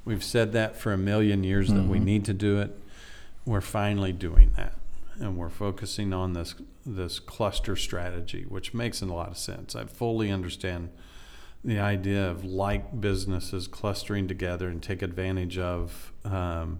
we've 0.04 0.24
said 0.24 0.52
that 0.54 0.76
for 0.76 0.92
a 0.92 0.98
million 0.98 1.44
years 1.46 1.70
that 1.70 1.84
we 1.86 2.00
need 2.00 2.26
to 2.26 2.34
do 2.34 2.60
it. 2.60 2.78
We're 3.46 3.62
finally 3.62 4.12
doing 4.12 4.52
that, 4.58 4.74
and 5.20 5.38
we're 5.38 5.50
focusing 5.50 6.14
on 6.14 6.34
this 6.34 6.56
this 6.86 7.20
cluster 7.20 7.76
strategy, 7.76 8.46
which 8.48 8.74
makes 8.74 9.02
a 9.02 9.06
lot 9.06 9.30
of 9.30 9.38
sense. 9.38 9.76
I 9.76 9.86
fully 9.86 10.32
understand 10.32 10.90
the 11.64 11.80
idea 11.80 12.30
of 12.30 12.46
like 12.46 13.02
businesses 13.02 13.68
clustering 13.68 14.28
together 14.28 14.68
and 14.70 14.82
take 14.82 15.02
advantage 15.02 15.58
of. 15.58 16.14
Um, 16.24 16.80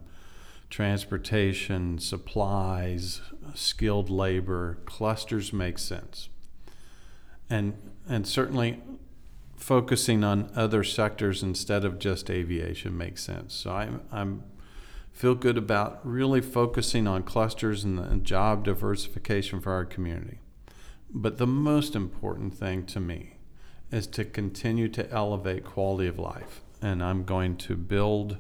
transportation, 0.70 1.98
supplies, 1.98 3.22
skilled 3.56 4.10
labor, 4.10 4.78
clusters 4.86 5.52
make 5.52 5.80
sense. 5.80 6.30
And 7.50 7.74
and 8.08 8.28
certainly 8.28 8.82
focusing 9.56 10.24
on 10.24 10.50
other 10.56 10.84
sectors 10.84 11.44
instead 11.44 11.84
of 11.84 12.00
just 12.00 12.30
aviation 12.30 12.98
makes 12.98 13.24
sense. 13.24 13.54
So 13.54 13.72
I'm 13.72 14.02
I'm 14.12 14.44
feel 15.12 15.36
good 15.36 15.58
about 15.58 16.00
really 16.06 16.42
focusing 16.42 17.08
on 17.08 17.24
clusters 17.24 17.84
and, 17.84 17.98
the, 17.98 18.16
job 18.18 18.64
diversification 18.64 19.60
for 19.60 19.72
our 19.72 19.86
community. 19.86 20.40
But 21.12 21.38
the 21.38 21.48
most 21.48 21.96
important 21.96 22.54
thing 22.54 22.86
to 22.88 23.00
me 23.00 23.38
is 23.92 24.08
to 24.08 24.24
continue 24.24 24.88
to 24.90 25.10
elevate 25.12 25.66
quality 25.66 26.08
of 26.08 26.20
life. 26.20 26.62
And 26.82 27.04
I'm 27.04 27.24
going 27.24 27.58
to 27.58 27.76
build 27.76 28.38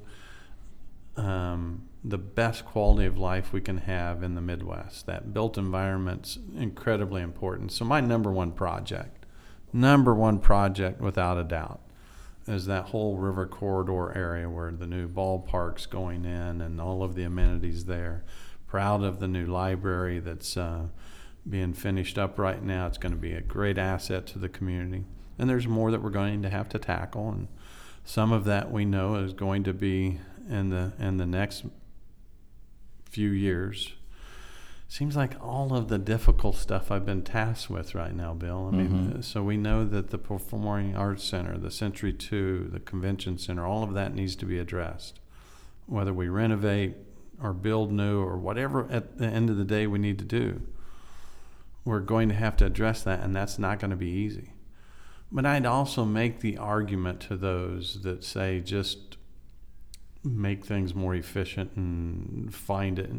um, 1.17 1.89
the 2.03 2.17
best 2.17 2.65
quality 2.65 3.05
of 3.05 3.17
life 3.17 3.51
we 3.51 3.61
can 3.61 3.79
have 3.79 4.23
in 4.23 4.35
the 4.35 4.41
Midwest. 4.41 5.05
That 5.05 5.33
built 5.33 5.57
environment's 5.57 6.37
incredibly 6.55 7.21
important. 7.21 7.71
So 7.71 7.83
my 7.83 7.99
number 7.99 8.31
one 8.31 8.51
project, 8.51 9.25
number 9.73 10.13
one 10.13 10.39
project 10.39 11.01
without 11.01 11.37
a 11.37 11.43
doubt, 11.43 11.81
is 12.49 12.65
that 12.65 12.85
whole 12.85 13.17
river 13.17 13.45
corridor 13.45 14.11
area 14.17 14.49
where 14.49 14.71
the 14.71 14.87
new 14.87 15.07
ballpark's 15.07 15.85
going 15.85 16.25
in 16.25 16.61
and 16.61 16.81
all 16.81 17.03
of 17.03 17.15
the 17.15 17.23
amenities 17.23 17.85
there. 17.85 18.23
Proud 18.67 19.03
of 19.03 19.19
the 19.19 19.27
new 19.27 19.45
library 19.45 20.19
that's 20.19 20.57
uh, 20.57 20.87
being 21.47 21.73
finished 21.73 22.17
up 22.17 22.39
right 22.39 22.63
now. 22.63 22.87
It's 22.87 22.97
going 22.97 23.13
to 23.13 23.17
be 23.17 23.33
a 23.33 23.41
great 23.41 23.77
asset 23.77 24.25
to 24.27 24.39
the 24.39 24.49
community. 24.49 25.05
And 25.37 25.49
there's 25.49 25.67
more 25.67 25.91
that 25.91 26.01
we're 26.01 26.09
going 26.09 26.41
to 26.41 26.49
have 26.49 26.69
to 26.69 26.79
tackle, 26.79 27.29
and 27.29 27.47
some 28.03 28.31
of 28.31 28.43
that 28.45 28.71
we 28.71 28.83
know 28.83 29.15
is 29.15 29.31
going 29.31 29.63
to 29.63 29.73
be 29.73 30.19
in 30.49 30.69
the 30.69 30.91
in 30.99 31.17
the 31.17 31.25
next 31.25 31.65
few 33.05 33.29
years. 33.29 33.93
Seems 34.91 35.15
like 35.15 35.35
all 35.39 35.75
of 35.75 35.87
the 35.87 35.99
difficult 35.99 36.55
stuff 36.55 36.89
I've 36.89 37.05
been 37.05 37.21
tasked 37.21 37.69
with 37.69 37.93
right 37.93 38.13
now, 38.13 38.33
Bill. 38.33 38.71
I 38.73 38.75
mean, 38.75 39.17
uh, 39.19 39.21
so 39.21 39.43
we 39.43 39.55
know 39.55 39.85
that 39.85 40.09
the 40.09 40.17
Performing 40.17 40.95
Arts 40.95 41.23
Center, 41.23 41.59
the 41.59 41.69
Century 41.69 42.11
Two, 42.11 42.67
the 42.73 42.79
Convention 42.79 43.37
Center, 43.37 43.67
all 43.67 43.83
of 43.83 43.93
that 43.93 44.15
needs 44.15 44.35
to 44.37 44.47
be 44.47 44.57
addressed. 44.57 45.19
Whether 45.85 46.11
we 46.11 46.27
renovate 46.27 46.95
or 47.39 47.53
build 47.53 47.91
new 47.91 48.19
or 48.19 48.35
whatever 48.35 48.87
at 48.89 49.19
the 49.19 49.27
end 49.27 49.51
of 49.51 49.57
the 49.57 49.63
day 49.63 49.85
we 49.85 49.99
need 49.99 50.17
to 50.19 50.25
do, 50.25 50.63
we're 51.85 51.99
going 51.99 52.27
to 52.29 52.35
have 52.35 52.57
to 52.57 52.65
address 52.65 53.03
that, 53.03 53.23
and 53.23 53.35
that's 53.35 53.59
not 53.59 53.79
going 53.79 53.91
to 53.91 53.95
be 53.95 54.09
easy. 54.09 54.53
But 55.31 55.45
I'd 55.45 55.67
also 55.67 56.03
make 56.03 56.39
the 56.39 56.57
argument 56.57 57.19
to 57.21 57.37
those 57.37 58.01
that 58.01 58.23
say 58.23 58.59
just 58.59 59.17
make 60.23 60.65
things 60.65 60.95
more 60.95 61.13
efficient 61.13 61.73
and 61.75 62.51
find 62.51 62.97
it. 62.97 63.11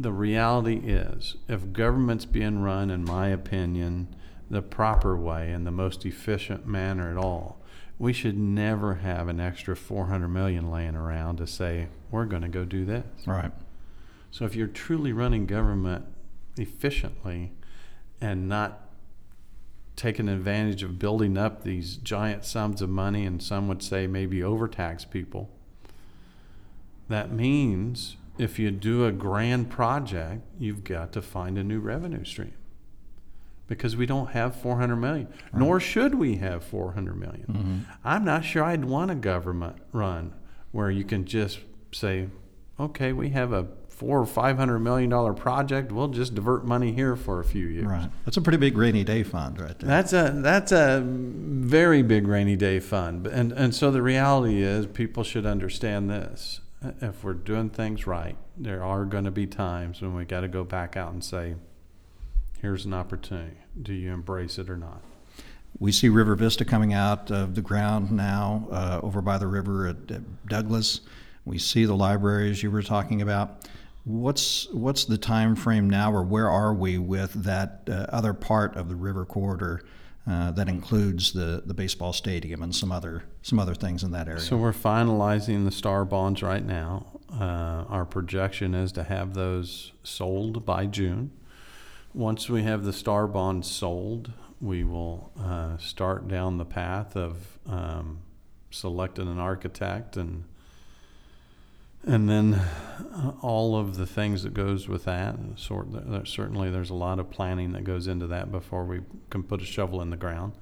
The 0.00 0.12
reality 0.12 0.76
is, 0.76 1.36
if 1.46 1.74
government's 1.74 2.24
being 2.24 2.62
run, 2.62 2.90
in 2.90 3.04
my 3.04 3.28
opinion, 3.28 4.08
the 4.48 4.62
proper 4.62 5.14
way 5.14 5.52
and 5.52 5.66
the 5.66 5.70
most 5.70 6.06
efficient 6.06 6.66
manner 6.66 7.10
at 7.10 7.18
all, 7.18 7.60
we 7.98 8.14
should 8.14 8.38
never 8.38 8.94
have 8.94 9.28
an 9.28 9.40
extra 9.40 9.76
400 9.76 10.26
million 10.26 10.70
laying 10.70 10.96
around 10.96 11.36
to 11.36 11.46
say 11.46 11.88
we're 12.10 12.24
going 12.24 12.40
to 12.40 12.48
go 12.48 12.64
do 12.64 12.86
this. 12.86 13.04
Right. 13.26 13.52
So 14.30 14.46
if 14.46 14.56
you're 14.56 14.68
truly 14.68 15.12
running 15.12 15.44
government 15.44 16.06
efficiently 16.56 17.52
and 18.22 18.48
not 18.48 18.88
taking 19.96 20.30
advantage 20.30 20.82
of 20.82 20.98
building 20.98 21.36
up 21.36 21.62
these 21.62 21.96
giant 21.96 22.46
sums 22.46 22.80
of 22.80 22.88
money, 22.88 23.26
and 23.26 23.42
some 23.42 23.68
would 23.68 23.82
say 23.82 24.06
maybe 24.06 24.42
overtax 24.42 25.04
people, 25.04 25.50
that 27.10 27.30
means 27.30 28.16
if 28.40 28.58
you 28.58 28.70
do 28.70 29.04
a 29.04 29.12
grand 29.12 29.70
project, 29.70 30.42
you've 30.58 30.84
got 30.84 31.12
to 31.12 31.22
find 31.22 31.58
a 31.58 31.64
new 31.64 31.80
revenue 31.80 32.24
stream. 32.24 32.54
Because 33.66 33.96
we 33.96 34.04
don't 34.04 34.30
have 34.30 34.56
400 34.56 34.96
million, 34.96 35.28
nor 35.52 35.78
should 35.78 36.16
we 36.16 36.36
have 36.36 36.64
400 36.64 37.16
million. 37.16 37.46
Mm-hmm. 37.48 37.78
I'm 38.04 38.24
not 38.24 38.44
sure 38.44 38.64
I'd 38.64 38.84
want 38.84 39.12
a 39.12 39.14
government 39.14 39.76
run 39.92 40.34
where 40.72 40.90
you 40.90 41.04
can 41.04 41.24
just 41.24 41.60
say, 41.92 42.28
okay, 42.80 43.12
we 43.12 43.28
have 43.30 43.52
a 43.52 43.68
four 44.00 44.18
or 44.18 44.24
five 44.24 44.56
hundred 44.56 44.78
million 44.78 45.10
dollar 45.10 45.34
project. 45.34 45.92
We'll 45.92 46.08
just 46.08 46.34
divert 46.34 46.64
money 46.64 46.92
here 46.92 47.16
for 47.16 47.38
a 47.38 47.44
few 47.44 47.66
years. 47.66 47.84
Right. 47.84 48.08
That's 48.24 48.38
a 48.38 48.40
pretty 48.40 48.56
big 48.56 48.78
rainy 48.78 49.04
day 49.04 49.22
fund 49.22 49.60
right 49.60 49.78
there. 49.78 49.88
That's 49.88 50.14
a 50.14 50.32
that's 50.36 50.72
a 50.72 51.02
very 51.04 52.02
big 52.02 52.26
rainy 52.26 52.56
day 52.56 52.80
fund, 52.80 53.26
and 53.26 53.52
and 53.52 53.74
so 53.74 53.90
the 53.90 54.00
reality 54.00 54.62
is 54.62 54.86
people 54.86 55.22
should 55.22 55.44
understand 55.44 56.08
this. 56.08 56.60
If 56.82 57.22
we're 57.22 57.34
doing 57.34 57.68
things 57.68 58.06
right, 58.06 58.36
there 58.56 58.82
are 58.82 59.04
going 59.04 59.24
to 59.24 59.30
be 59.30 59.46
times 59.46 60.00
when 60.00 60.14
we 60.14 60.24
got 60.24 60.40
to 60.40 60.48
go 60.48 60.64
back 60.64 60.96
out 60.96 61.12
and 61.12 61.22
say, 61.22 61.56
"Here's 62.60 62.86
an 62.86 62.94
opportunity. 62.94 63.56
Do 63.80 63.92
you 63.92 64.12
embrace 64.12 64.58
it 64.58 64.70
or 64.70 64.78
not?" 64.78 65.02
We 65.78 65.92
see 65.92 66.08
River 66.08 66.34
Vista 66.34 66.64
coming 66.64 66.92
out 66.92 67.30
of 67.30 67.54
the 67.54 67.60
ground 67.60 68.10
now 68.10 68.66
uh, 68.70 69.00
over 69.02 69.20
by 69.20 69.38
the 69.38 69.46
river 69.46 69.88
at, 69.88 70.10
at 70.10 70.46
Douglas. 70.46 71.02
We 71.44 71.58
see 71.58 71.84
the 71.84 71.94
libraries 71.94 72.62
you 72.62 72.70
were 72.70 72.82
talking 72.82 73.20
about. 73.20 73.68
What's 74.04 74.66
what's 74.72 75.04
the 75.04 75.18
time 75.18 75.56
frame 75.56 75.88
now, 75.88 76.12
or 76.12 76.22
where 76.22 76.48
are 76.48 76.72
we 76.72 76.96
with 76.96 77.34
that 77.44 77.82
uh, 77.88 78.06
other 78.08 78.32
part 78.32 78.74
of 78.76 78.88
the 78.88 78.96
river 78.96 79.26
corridor 79.26 79.84
uh, 80.26 80.50
that 80.52 80.68
includes 80.68 81.32
the, 81.32 81.62
the 81.64 81.74
baseball 81.74 82.12
stadium 82.12 82.62
and 82.62 82.74
some 82.74 82.92
other 82.92 83.24
some 83.42 83.58
other 83.58 83.74
things 83.74 84.02
in 84.02 84.12
that 84.12 84.28
area? 84.28 84.40
So 84.40 84.56
we're 84.56 84.72
finalizing 84.72 85.64
the 85.64 85.70
star 85.70 86.04
bonds 86.04 86.42
right 86.42 86.64
now. 86.64 87.06
Uh, 87.32 87.84
our 87.88 88.04
projection 88.04 88.74
is 88.74 88.92
to 88.92 89.04
have 89.04 89.34
those 89.34 89.92
sold 90.02 90.66
by 90.66 90.86
June. 90.86 91.30
Once 92.12 92.50
we 92.50 92.64
have 92.64 92.84
the 92.84 92.92
star 92.92 93.26
bonds 93.26 93.70
sold, 93.70 94.32
we 94.60 94.84
will 94.84 95.32
uh, 95.40 95.76
start 95.78 96.28
down 96.28 96.58
the 96.58 96.64
path 96.64 97.16
of 97.16 97.58
um, 97.66 98.18
selecting 98.70 99.28
an 99.28 99.38
architect 99.38 100.16
and 100.16 100.44
and 102.06 102.28
then 102.28 102.54
uh, 102.54 103.32
all 103.42 103.76
of 103.76 103.96
the 103.96 104.06
things 104.06 104.42
that 104.42 104.54
goes 104.54 104.88
with 104.88 105.04
that. 105.04 105.36
Sort 105.56 105.88
certainly, 106.26 106.70
there's 106.70 106.90
a 106.90 106.94
lot 106.94 107.18
of 107.18 107.30
planning 107.30 107.72
that 107.72 107.84
goes 107.84 108.06
into 108.06 108.26
that 108.28 108.50
before 108.50 108.84
we 108.84 109.00
can 109.28 109.42
put 109.42 109.62
a 109.62 109.66
shovel 109.66 110.00
in 110.00 110.10
the 110.10 110.16
ground. 110.16 110.52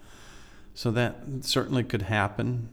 So 0.74 0.90
that 0.92 1.16
certainly 1.42 1.84
could 1.84 2.02
happen. 2.02 2.68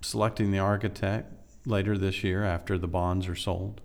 Selecting 0.00 0.50
the 0.50 0.58
architect 0.58 1.32
later 1.66 1.96
this 1.96 2.22
year 2.22 2.44
after 2.44 2.76
the 2.76 2.88
bonds 2.88 3.26
are 3.28 3.36
sold. 3.36 3.80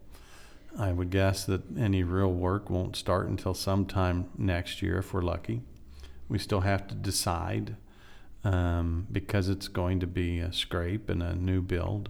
I 0.78 0.92
would 0.92 1.10
guess 1.10 1.46
that 1.46 1.62
any 1.78 2.04
real 2.04 2.32
work 2.32 2.70
won't 2.70 2.96
start 2.96 3.28
until 3.28 3.54
sometime 3.54 4.30
next 4.38 4.82
year 4.82 4.98
if 4.98 5.14
we're 5.14 5.22
lucky. 5.22 5.62
We 6.28 6.38
still 6.38 6.62
have 6.62 6.88
to 6.88 6.96
decide 6.96 7.76
um, 8.44 9.08
because 9.12 9.50
it's 9.50 9.68
going 9.68 10.00
to 10.02 10.08
be 10.08 10.40
a 10.40 10.54
scrape 10.54 11.10
and 11.10 11.24
a 11.24 11.34
new 11.36 11.62
build, 11.62 12.10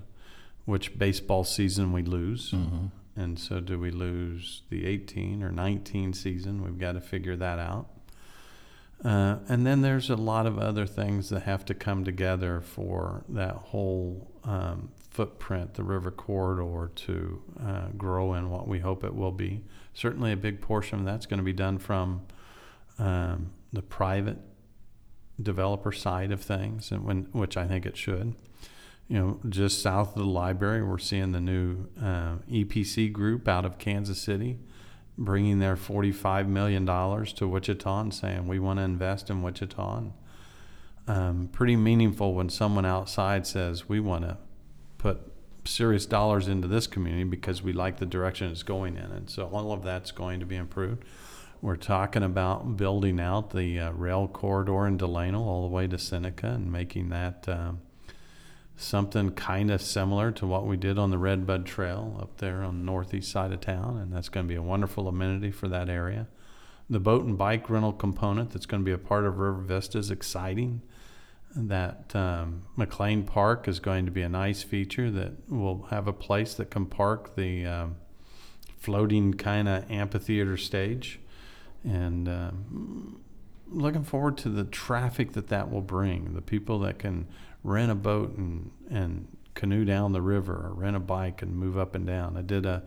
which 0.70 1.00
baseball 1.00 1.44
season 1.44 1.92
we 1.92 2.04
lose. 2.04 2.52
And 3.16 3.40
so, 3.40 3.60
do 3.60 3.80
we 3.80 3.90
lose 3.90 4.62
the 4.70 4.86
18 4.86 5.44
or 5.44 5.52
19 5.52 6.14
season? 6.14 6.64
We've 6.64 6.78
got 6.78 6.94
to 6.94 7.02
figure 7.02 7.36
that 7.36 7.58
out. 7.60 7.88
Uh, 9.04 9.38
and 9.48 9.66
then 9.66 9.82
there's 9.82 10.10
a 10.10 10.16
lot 10.16 10.46
of 10.46 10.60
other 10.60 10.86
things 10.86 11.30
that 11.30 11.42
have 11.42 11.66
to 11.66 11.74
come 11.74 12.04
together 12.04 12.62
for 12.62 13.24
that 13.30 13.56
whole 13.56 14.30
um, 14.44 14.92
footprint, 15.10 15.74
the 15.74 15.84
river 15.84 16.12
corridor, 16.12 16.92
to 16.96 17.42
uh, 17.66 17.88
grow 17.98 18.36
in 18.36 18.50
what 18.50 18.68
we 18.68 18.80
hope 18.80 19.04
it 19.04 19.16
will 19.16 19.32
be. 19.32 19.64
Certainly, 19.94 20.34
a 20.34 20.38
big 20.38 20.62
portion 20.62 21.00
of 21.00 21.06
that's 21.06 21.26
going 21.26 21.40
to 21.40 21.44
be 21.44 21.54
done 21.54 21.80
from 21.80 22.22
um, 23.00 23.52
the 23.74 23.82
private 23.82 24.38
developer 25.42 25.92
side 25.92 26.32
of 26.32 26.42
things, 26.42 26.92
and 26.92 27.04
when, 27.06 27.28
which 27.32 27.58
I 27.58 27.66
think 27.66 27.86
it 27.86 27.98
should. 27.98 28.36
You 29.10 29.18
know, 29.18 29.39
just 29.50 29.82
south 29.82 30.10
of 30.10 30.20
the 30.20 30.30
library, 30.30 30.84
we're 30.84 30.98
seeing 30.98 31.34
the 31.34 31.42
new 31.42 31.88
uh, 32.01 32.36
EPC 32.50 33.12
group 33.12 33.48
out 33.48 33.66
of 33.66 33.78
Kansas 33.78 34.22
City 34.22 34.60
bringing 35.20 35.60
their 35.60 35.75
$45 35.75 36.48
million 36.48 36.86
to 36.86 37.48
Wichita 37.48 38.00
and 38.00 38.13
saying, 38.13 38.48
we 38.48 38.58
want 38.58 38.80
to 38.80 38.84
invest 38.84 39.30
in 39.30 39.42
Wichita. 39.42 39.98
And 39.98 40.13
um, 41.08 41.50
pretty 41.51 41.75
meaningful 41.75 42.34
when 42.34 42.50
someone 42.50 42.86
outside 42.86 43.46
says 43.46 43.89
we 43.89 44.00
want 44.00 44.24
to 44.24 44.38
put 44.98 45.20
serious 45.66 46.06
dollars 46.06 46.48
into 46.48 46.68
this 46.68 46.88
community 46.88 47.25
because 47.25 47.62
we 47.62 47.74
like 47.74 47.98
the 47.98 48.06
direction 48.06 48.50
it's 48.50 48.63
going 48.63 48.96
in, 48.96 49.12
and 49.12 49.30
so 49.30 49.48
all 49.48 49.74
of 49.74 49.84
that's 49.84 50.12
going 50.12 50.39
to 50.39 50.46
be 50.46 50.56
improved. 50.56 51.04
We're 51.62 51.75
talking 51.75 52.24
about 52.24 52.78
building 52.78 53.20
out 53.20 53.50
the 53.50 53.80
uh, 53.80 53.92
rail 53.92 54.28
corridor 54.28 54.88
in 54.88 54.98
Delano 54.98 55.42
all 55.42 55.68
the 55.68 55.75
way 55.75 55.88
to 55.88 55.98
Seneca 55.98 56.48
and 56.48 56.72
making 56.72 57.10
that 57.10 57.50
um, 57.50 57.82
something 58.79 59.31
kind 59.31 59.69
of 59.69 59.81
similar 59.81 60.31
to 60.31 60.48
what 60.48 60.65
we 60.65 60.77
did 60.77 60.98
on 60.98 61.12
the 61.12 61.17
Redbud 61.17 61.65
Trail 61.65 62.17
up 62.21 62.38
there 62.38 62.63
on 62.63 62.79
the 62.79 62.86
northeast 62.86 63.29
side 63.29 63.51
of 63.51 63.59
town, 63.59 63.98
and 63.98 64.12
that's 64.13 64.29
going 64.29 64.45
to 64.45 64.50
be 64.50 64.55
a 64.55 64.62
wonderful 64.62 65.07
amenity 65.07 65.51
for 65.51 65.67
that 65.67 65.89
area. 65.89 66.27
The 66.89 67.00
boat 67.00 67.25
and 67.25 67.38
bike 67.38 67.69
rental 67.69 67.91
component 67.91 68.51
that's 68.51 68.65
going 68.65 68.81
to 68.81 68.86
be 68.86 68.93
a 68.93 68.98
part 68.98 69.25
of 69.25 69.38
River 69.38 69.62
Vista 69.62 69.98
is 69.98 70.09
exciting. 70.09 70.81
That 71.55 72.15
um, 72.15 72.63
McLean 72.77 73.24
Park 73.24 73.67
is 73.67 73.79
going 73.79 74.05
to 74.05 74.12
be 74.12 74.21
a 74.21 74.29
nice 74.29 74.63
feature 74.63 75.12
that 75.12 75.50
will 75.50 75.88
have 75.89 76.07
a 76.07 76.13
place 76.13 76.53
that 76.53 76.69
can 76.69 76.86
park 76.86 77.36
the 77.36 77.65
um, 77.65 77.95
floating 78.77 79.33
kind 79.33 79.67
of 79.67 79.89
amphitheater 79.91 80.57
stage. 80.57 81.19
And 81.83 82.29
um, 82.29 83.21
looking 83.72 84.04
forward 84.04 84.38
to 84.40 84.50
the 84.50 84.64
traffic 84.64 85.34
that 85.34 85.48
that 85.48 85.72
will 85.72 85.82
bring, 85.82 86.34
the 86.34 86.42
people 86.42 86.80
that 86.80 87.00
can 87.00 87.28
rent 87.64 87.92
a 87.92 87.96
boat 87.96 88.38
and, 88.38 88.72
and 88.90 89.28
canoe 89.54 89.86
down 89.86 90.14
the 90.14 90.22
river 90.22 90.54
or 90.54 90.74
rent 90.74 90.96
a 90.96 91.00
bike 91.00 91.42
and 91.42 91.56
move 91.56 91.78
up 91.78 91.96
and 91.96 92.08
down. 92.08 92.38
I 92.38 92.42
did 92.42 92.66
a 92.66 92.84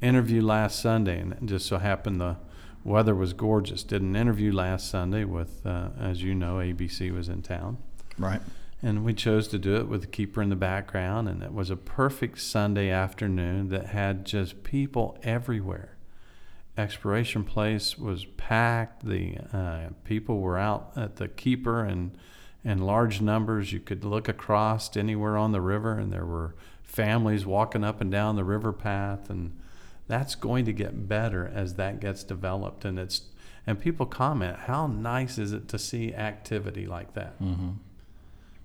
interview 0.00 0.42
last 0.42 0.80
Sunday, 0.80 1.20
and 1.20 1.32
it 1.32 1.44
just 1.44 1.66
so 1.66 1.78
happened 1.78 2.20
the 2.20 2.36
weather 2.84 3.14
was 3.14 3.32
gorgeous. 3.32 3.82
Did 3.82 4.02
an 4.02 4.16
interview 4.16 4.52
last 4.52 4.90
Sunday 4.90 5.24
with, 5.24 5.64
uh, 5.66 5.88
as 5.98 6.22
you 6.22 6.34
know, 6.34 6.56
ABC 6.56 7.12
was 7.12 7.28
in 7.28 7.42
town. 7.42 7.78
Right. 8.18 8.40
And 8.82 9.04
we 9.04 9.14
chose 9.14 9.48
to 9.48 9.58
do 9.58 9.76
it 9.76 9.88
with 9.88 10.02
the 10.02 10.06
keeper 10.06 10.42
in 10.42 10.50
the 10.50 10.56
background, 10.56 11.28
and 11.28 11.42
it 11.42 11.52
was 11.52 11.70
a 11.70 11.76
perfect 11.76 12.40
Sunday 12.40 12.90
afternoon 12.90 13.68
that 13.70 13.86
had 13.86 14.24
just 14.26 14.62
people 14.62 15.18
everywhere. 15.22 15.95
Exploration 16.76 17.44
Place 17.44 17.96
was 17.96 18.24
packed. 18.36 19.06
The 19.06 19.38
uh, 19.52 19.88
people 20.04 20.40
were 20.40 20.58
out 20.58 20.92
at 20.96 21.16
the 21.16 21.28
keeper 21.28 21.82
and 21.84 22.16
in 22.64 22.78
large 22.78 23.20
numbers. 23.20 23.72
You 23.72 23.80
could 23.80 24.04
look 24.04 24.28
across 24.28 24.96
anywhere 24.96 25.36
on 25.36 25.52
the 25.52 25.60
river, 25.60 25.98
and 25.98 26.12
there 26.12 26.26
were 26.26 26.54
families 26.82 27.46
walking 27.46 27.84
up 27.84 28.00
and 28.00 28.10
down 28.10 28.36
the 28.36 28.44
river 28.44 28.72
path, 28.72 29.30
and 29.30 29.56
that's 30.06 30.34
going 30.34 30.64
to 30.66 30.72
get 30.72 31.08
better 31.08 31.50
as 31.52 31.74
that 31.74 32.00
gets 32.00 32.24
developed. 32.24 32.84
And 32.84 32.98
it's 32.98 33.22
and 33.66 33.80
people 33.80 34.06
comment, 34.06 34.56
how 34.60 34.86
nice 34.86 35.38
is 35.38 35.52
it 35.52 35.68
to 35.68 35.78
see 35.78 36.14
activity 36.14 36.86
like 36.86 37.14
that? 37.14 37.42
Mm-hmm. 37.42 37.70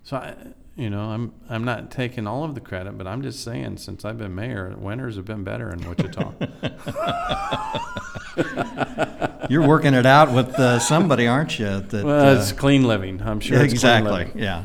So 0.04 0.16
I, 0.16 0.34
you 0.76 0.88
know, 0.90 1.10
I'm 1.10 1.32
I'm 1.50 1.64
not 1.64 1.90
taking 1.90 2.26
all 2.26 2.44
of 2.44 2.54
the 2.54 2.60
credit, 2.60 2.96
but 2.98 3.06
I'm 3.06 3.22
just 3.22 3.42
saying 3.44 3.76
since 3.78 4.04
I've 4.04 4.18
been 4.18 4.34
mayor, 4.34 4.74
winters 4.76 5.16
have 5.16 5.24
been 5.26 5.44
better 5.44 5.70
in 5.70 5.86
Wichita. 5.88 6.32
You're 9.50 9.66
working 9.66 9.94
it 9.94 10.06
out 10.06 10.32
with 10.32 10.58
uh, 10.58 10.78
somebody, 10.78 11.26
aren't 11.26 11.58
you? 11.58 11.80
That, 11.80 12.04
well, 12.04 12.36
uh, 12.36 12.40
it's 12.40 12.52
clean 12.52 12.84
living. 12.84 13.20
I'm 13.22 13.40
sure. 13.40 13.62
It's 13.62 13.72
exactly. 13.72 14.30
Yeah. 14.34 14.64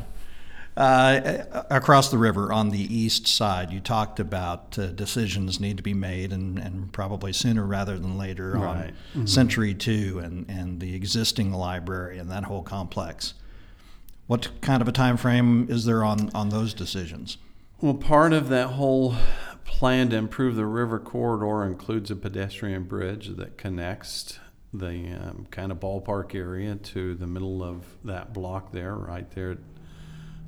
Uh, 0.76 1.42
across 1.70 2.10
the 2.10 2.18
river 2.18 2.52
on 2.52 2.70
the 2.70 2.78
east 2.80 3.26
side, 3.26 3.72
you 3.72 3.80
talked 3.80 4.20
about 4.20 4.78
uh, 4.78 4.86
decisions 4.86 5.58
need 5.58 5.76
to 5.76 5.82
be 5.82 5.92
made, 5.92 6.32
and, 6.32 6.56
and 6.58 6.92
probably 6.92 7.32
sooner 7.32 7.66
rather 7.66 7.98
than 7.98 8.16
later 8.16 8.52
Right. 8.52 8.92
on 9.16 9.22
Mhm. 9.24 9.28
Century 9.28 9.74
Two 9.74 10.20
and, 10.22 10.48
and 10.48 10.78
the 10.80 10.94
existing 10.94 11.52
library 11.52 12.18
and 12.18 12.30
that 12.30 12.44
whole 12.44 12.62
complex. 12.62 13.34
What 14.28 14.60
kind 14.60 14.82
of 14.82 14.88
a 14.88 14.92
time 14.92 15.16
frame 15.16 15.66
is 15.70 15.86
there 15.86 16.04
on, 16.04 16.30
on 16.34 16.50
those 16.50 16.74
decisions? 16.74 17.38
Well, 17.80 17.94
part 17.94 18.34
of 18.34 18.50
that 18.50 18.68
whole 18.68 19.16
plan 19.64 20.10
to 20.10 20.16
improve 20.16 20.54
the 20.54 20.66
river 20.66 20.98
corridor 20.98 21.64
includes 21.64 22.10
a 22.10 22.16
pedestrian 22.16 22.82
bridge 22.82 23.28
that 23.36 23.56
connects 23.56 24.38
the 24.70 25.14
um, 25.14 25.46
kind 25.50 25.72
of 25.72 25.80
ballpark 25.80 26.34
area 26.34 26.74
to 26.74 27.14
the 27.14 27.26
middle 27.26 27.62
of 27.62 27.86
that 28.04 28.34
block 28.34 28.70
there, 28.70 28.94
right 28.94 29.30
there 29.30 29.52
at 29.52 29.58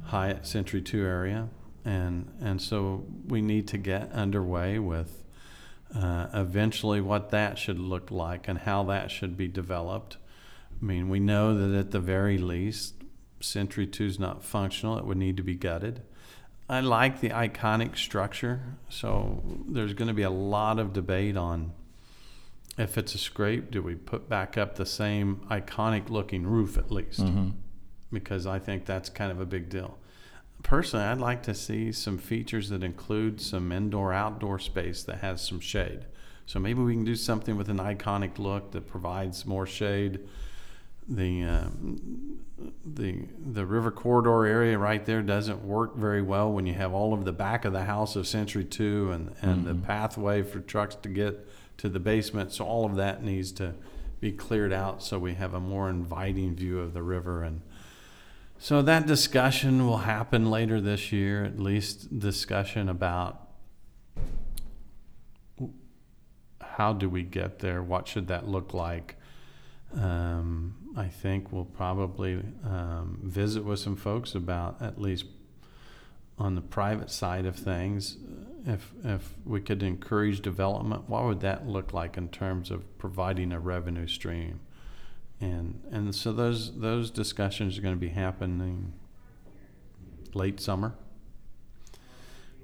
Hyatt 0.05 0.47
Century 0.47 0.83
2 0.83 1.03
area. 1.03 1.49
And, 1.83 2.31
and 2.39 2.61
so 2.61 3.07
we 3.29 3.41
need 3.41 3.67
to 3.69 3.79
get 3.79 4.13
underway 4.13 4.79
with 4.79 5.25
uh, 5.97 6.27
eventually 6.35 7.01
what 7.01 7.31
that 7.31 7.57
should 7.57 7.79
look 7.79 8.11
like 8.11 8.47
and 8.47 8.59
how 8.59 8.83
that 8.85 9.11
should 9.11 9.39
be 9.39 9.49
developed. 9.49 10.19
I 10.71 10.85
mean, 10.85 11.09
we 11.09 11.19
know 11.19 11.57
that 11.57 11.79
at 11.79 11.93
the 11.93 12.01
very 12.01 12.37
least, 12.37 13.00
Century 13.41 13.87
2 13.87 14.05
is 14.05 14.19
not 14.19 14.45
functional, 14.45 14.99
it 14.99 15.05
would 15.05 15.17
need 15.17 15.37
to 15.37 15.43
be 15.43 15.55
gutted. 15.55 16.03
I 16.69 16.81
like 16.81 17.21
the 17.21 17.31
iconic 17.31 17.97
structure, 17.97 18.61
so 18.89 19.43
there's 19.69 19.93
going 19.95 20.09
to 20.09 20.15
be 20.15 20.23
a 20.23 20.31
lot 20.31 20.79
of 20.79 20.93
debate 20.93 21.37
on 21.37 21.73
if 22.79 22.97
it's 22.97 23.15
a 23.15 23.19
scrape, 23.19 23.71
do 23.71 23.83
we 23.83 23.95
put 23.95 24.29
back 24.29 24.57
up 24.57 24.77
the 24.77 24.87
same 24.87 25.43
iconic 25.51 26.09
looking 26.09 26.47
roof 26.47 26.79
at 26.79 26.91
least? 26.91 27.21
Mm-hmm. 27.21 27.51
Because 28.13 28.47
I 28.47 28.59
think 28.59 28.87
that's 28.87 29.09
kind 29.11 29.31
of 29.31 29.41
a 29.41 29.47
big 29.47 29.69
deal. 29.69 29.99
Personally, 30.63 31.07
I'd 31.07 31.19
like 31.19 31.43
to 31.45 31.55
see 31.55 31.93
some 31.93 32.19
features 32.19 32.69
that 32.71 32.83
include 32.83 33.41
some 33.41 33.73
indoor 33.73 34.13
outdoor 34.13 34.59
space 34.59 35.03
that 35.05 35.19
has 35.19 35.47
some 35.47 35.61
shade. 35.61 36.07
So 36.47 36.59
maybe 36.59 36.81
we 36.81 36.95
can 36.95 37.05
do 37.05 37.15
something 37.15 37.57
with 37.57 37.69
an 37.69 37.79
iconic 37.79 38.39
look 38.39 38.73
that 38.73 38.87
provides 38.87 39.47
more 39.47 39.67
shade. 39.67 40.21
The 41.11 41.43
um, 41.43 42.39
the 42.85 43.27
the 43.53 43.67
river 43.67 43.91
corridor 43.91 44.47
area 44.47 44.79
right 44.79 45.05
there 45.05 45.23
doesn't 45.23 45.65
work 45.65 45.97
very 45.97 46.23
well 46.23 46.53
when 46.53 46.67
you 46.67 46.75
have 46.75 46.93
all 46.93 47.13
of 47.13 47.25
the 47.25 47.33
back 47.33 47.65
of 47.65 47.73
the 47.73 47.85
house 47.85 48.15
of 48.17 48.27
Century 48.27 48.65
Two 48.65 49.11
and 49.11 49.35
and 49.43 49.67
the 49.67 49.75
pathway 49.75 50.43
for 50.43 50.61
trucks 50.61 50.95
to 50.97 51.09
get 51.09 51.49
to 51.79 51.89
the 51.89 51.99
basement. 51.99 52.53
So 52.53 52.65
all 52.65 52.85
of 52.85 52.95
that 52.97 53.25
needs 53.25 53.51
to 53.53 53.75
be 54.21 54.31
cleared 54.31 54.73
out 54.73 55.03
so 55.03 55.19
we 55.19 55.35
have 55.35 55.55
a 55.55 55.61
more 55.61 55.91
inviting 55.91 56.55
view 56.55 56.81
of 56.81 56.95
the 56.95 57.03
river 57.03 57.43
and. 57.43 57.61
So 58.63 58.83
that 58.83 59.07
discussion 59.07 59.87
will 59.87 59.99
happen 59.99 60.51
later 60.51 60.83
this 60.83 61.13
year, 61.13 61.45
at 61.45 61.59
least 61.59 62.19
discussion 62.19 62.91
about 62.91 63.49
how 66.61 66.93
do 66.93 67.09
we 67.09 67.23
get 67.23 67.59
there? 67.59 67.83
What 67.83 68.07
should 68.07 68.29
that 68.29 68.49
look 68.49 68.75
like? 68.75 69.17
Um, 69.99 70.77
I 70.97 71.09
think 71.09 71.53
we'll 71.53 71.65
probably 71.65 72.43
um, 72.65 73.21
visit 73.23 73.65
with 73.65 73.79
some 73.79 73.97
folks 73.97 74.35
about 74.35 74.81
at 74.81 75.01
least 75.01 75.25
on 76.39 76.55
the 76.55 76.61
private 76.61 77.11
side 77.11 77.47
of 77.47 77.57
things. 77.57 78.17
If 78.67 78.93
if 79.05 79.35
we 79.45 79.61
could 79.61 79.83
encourage 79.83 80.41
development, 80.41 81.09
what 81.09 81.25
would 81.25 81.41
that 81.41 81.67
look 81.67 81.93
like 81.93 82.17
in 82.17 82.29
terms 82.29 82.71
of 82.71 82.99
providing 82.99 83.53
a 83.53 83.61
revenue 83.61 84.07
stream? 84.07 84.61
And 85.41 85.81
and 85.91 86.15
so 86.15 86.33
those 86.33 86.79
those 86.79 87.11
discussions 87.11 87.79
are 87.79 87.83
going 87.83 87.95
to 87.95 88.01
be 88.01 88.11
happening 88.11 88.93
late 90.35 90.61
summer. 90.61 90.95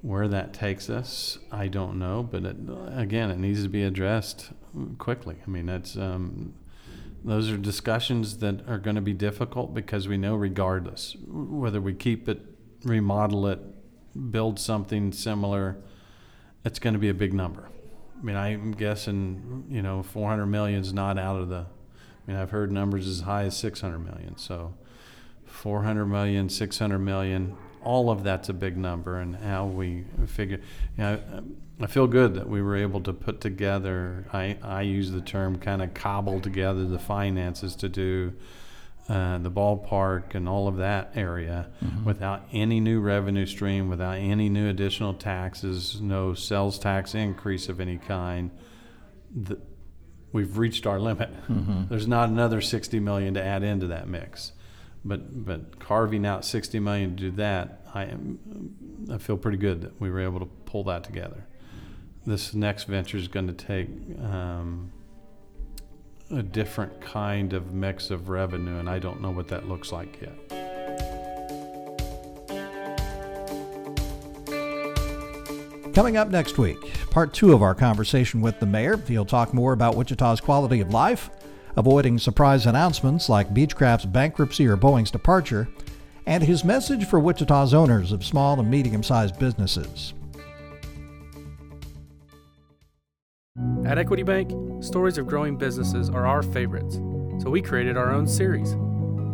Where 0.03 0.29
that 0.29 0.53
takes 0.53 0.89
us, 0.89 1.39
I 1.51 1.67
don't 1.69 1.99
know, 1.99 2.23
but 2.23 2.45
it, 2.45 2.57
again, 2.95 3.31
it 3.31 3.39
needs 3.39 3.63
to 3.65 3.69
be 3.69 3.83
addressed 3.83 4.51
quickly. 4.99 5.37
I 5.45 5.51
mean, 5.51 5.67
that's 5.67 5.97
um, 5.97 6.55
those 7.27 7.51
are 7.51 7.57
discussions 7.57 8.39
that 8.39 8.69
are 8.69 8.79
going 8.79 8.95
to 8.95 9.03
be 9.03 9.13
difficult 9.13 9.75
because 9.75 10.07
we 10.07 10.17
know, 10.17 10.37
regardless, 10.37 11.17
whether 11.27 11.81
we 11.81 11.93
keep 11.93 12.29
it, 12.29 12.41
remodel 12.85 13.49
it, 13.49 13.61
build 14.31 14.61
something 14.61 15.13
similar, 15.13 15.77
it's 16.65 16.79
going 16.79 16.95
to 16.95 17.01
be 17.01 17.09
a 17.09 17.15
big 17.15 17.35
number. 17.35 17.69
I 18.19 18.25
mean, 18.25 18.37
I'm 18.37 18.73
guessing, 18.73 19.65
you 19.69 19.83
know, 19.83 20.03
400 20.05 20.47
million 20.47 20.81
is 20.81 20.93
not 20.93 21.19
out 21.19 21.41
of 21.41 21.49
the. 21.49 21.67
I 21.67 22.31
mean, 22.31 22.37
I've 22.37 22.51
heard 22.51 22.73
numbers 22.73 23.07
as 23.07 23.21
high 23.21 23.45
as 23.45 23.57
600 23.57 23.99
million. 23.99 24.37
So, 24.37 24.75
400 25.47 26.07
million, 26.07 26.49
600 26.49 26.99
million, 26.99 27.57
all 27.87 28.11
of 28.11 28.25
that's 28.25 28.49
a 28.49 28.53
big 28.53 28.77
number. 28.77 29.19
And 29.19 29.37
how 29.37 29.67
we 29.67 30.05
figure, 30.27 30.59
you 30.97 31.05
know, 31.05 31.21
I 31.81 31.87
feel 31.87 32.07
good 32.07 32.35
that 32.35 32.49
we 32.49 32.61
were 32.61 32.77
able 32.77 33.01
to 33.03 33.13
put 33.13 33.41
together. 33.41 34.27
I 34.33 34.59
I 34.63 34.83
use 34.83 35.11
the 35.13 35.21
term 35.21 35.59
kind 35.59 35.81
of 35.81 35.95
cobble 35.95 36.41
together 36.41 36.85
the 36.85 36.99
finances 36.99 37.77
to 37.77 37.89
do. 37.89 38.35
Uh, 39.09 39.39
the 39.39 39.51
ballpark 39.51 40.35
and 40.35 40.49
all 40.49 40.67
of 40.67 40.79
that 40.79 41.13
area 41.15 41.69
without 42.05 42.43
any 42.51 42.81
new 42.81 42.99
revenue 42.99 43.47
stream, 43.47 43.89
without 43.89 44.17
any 44.17 44.49
new 44.49 44.69
additional 44.69 45.15
taxes, 45.15 46.01
no 46.01 46.35
sales 46.35 46.77
tax 46.77 47.15
increase 47.15 47.69
of 47.69 47.79
any 47.79 47.99
kind. 47.99 48.51
The, 49.33 49.61
we've 50.33 50.59
reached 50.59 50.89
our 50.89 50.99
limit. 50.99 51.31
There's 51.89 52.09
not 52.09 52.31
another 52.31 52.61
60 52.61 52.99
million 52.99 53.35
to 53.35 53.43
add 53.45 53.63
into 53.63 53.87
that 53.87 54.09
mix 54.09 54.51
but 55.07 55.45
but 55.45 55.79
carving 55.79 56.27
out 56.27 56.45
60 56.45 56.81
million 56.81 57.17
to 57.17 57.17
do 57.17 57.31
that, 57.33 57.81
I 57.95 58.05
am 58.05 58.39
I 59.13 59.19
feel 59.19 59.37
pretty 59.37 59.59
good 59.59 59.83
that 59.83 60.01
we 60.01 60.11
were 60.11 60.21
able 60.21 60.41
to 60.41 60.47
pull 60.47 60.85
that 60.85 61.05
together. 61.05 61.47
This 62.27 62.55
next 62.55 62.85
venture 62.85 63.17
is 63.17 63.29
going 63.29 63.47
to 63.47 63.53
take 63.53 63.89
um, 64.21 64.91
a 66.31 66.43
different 66.43 67.01
kind 67.01 67.53
of 67.53 67.73
mix 67.73 68.11
of 68.11 68.29
revenue, 68.29 68.79
and 68.79 68.91
I 68.91 68.99
don't 68.99 69.21
know 69.21 69.31
what 69.31 69.47
that 69.49 69.69
looks 69.69 69.93
like 69.93 70.21
yet. 70.21 70.35
Coming 75.95 76.17
up 76.17 76.29
next 76.29 76.59
week, 76.59 76.77
part 77.11 77.33
two 77.33 77.53
of 77.53 77.63
our 77.63 77.75
conversation 77.75 78.41
with 78.41 78.59
the 78.61 78.67
mayor. 78.67 78.97
He'll 78.99 79.25
talk 79.25 79.55
more 79.55 79.73
about 79.73 79.95
Wichita's 79.95 80.41
quality 80.41 80.81
of 80.81 80.91
life 80.91 81.31
avoiding 81.77 82.19
surprise 82.19 82.67
announcements 82.67 83.29
like 83.29 83.55
Beechcraft's 83.55 84.07
bankruptcy 84.07 84.67
or 84.67 84.77
Boeing's 84.77 85.11
departure, 85.11 85.69
and 86.27 86.43
his 86.43 86.65
message 86.65 87.07
for 87.07 87.21
Wichita's 87.21 87.73
owners 87.73 88.13
of 88.13 88.25
small 88.25 88.59
and 88.59 88.71
medium 88.71 89.03
sized 89.03 89.39
businesses. 89.39 90.15
At 93.85 93.99
Equity 93.99 94.23
Bank, 94.23 94.51
stories 94.83 95.17
of 95.17 95.27
growing 95.27 95.57
businesses 95.57 96.11
are 96.11 96.27
our 96.27 96.43
favorites, 96.43 96.97
so 97.39 97.51
we 97.51 97.63
created 97.63 97.97
our 97.97 98.13
own 98.13 98.27
series. 98.27 98.75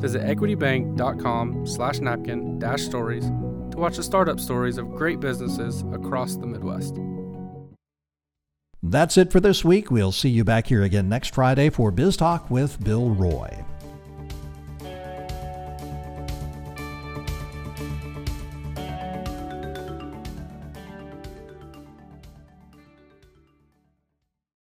Visit 0.00 0.22
equitybank.com 0.22 1.66
slash 1.66 2.00
napkin 2.00 2.58
dash 2.58 2.82
stories 2.82 3.24
to 3.70 3.78
watch 3.78 3.96
the 3.96 4.02
startup 4.02 4.38
stories 4.38 4.76
of 4.76 4.90
great 4.90 5.20
businesses 5.20 5.82
across 5.92 6.36
the 6.36 6.46
Midwest. 6.46 6.96
That's 8.82 9.16
it 9.16 9.30
for 9.30 9.38
this 9.38 9.64
week. 9.64 9.90
We'll 9.90 10.10
see 10.10 10.28
you 10.28 10.42
back 10.44 10.66
here 10.66 10.82
again 10.82 11.08
next 11.08 11.34
Friday 11.34 11.70
for 11.70 11.92
Biz 11.92 12.16
Talk 12.16 12.50
with 12.50 12.82
Bill 12.82 13.10
Roy. 13.10 13.64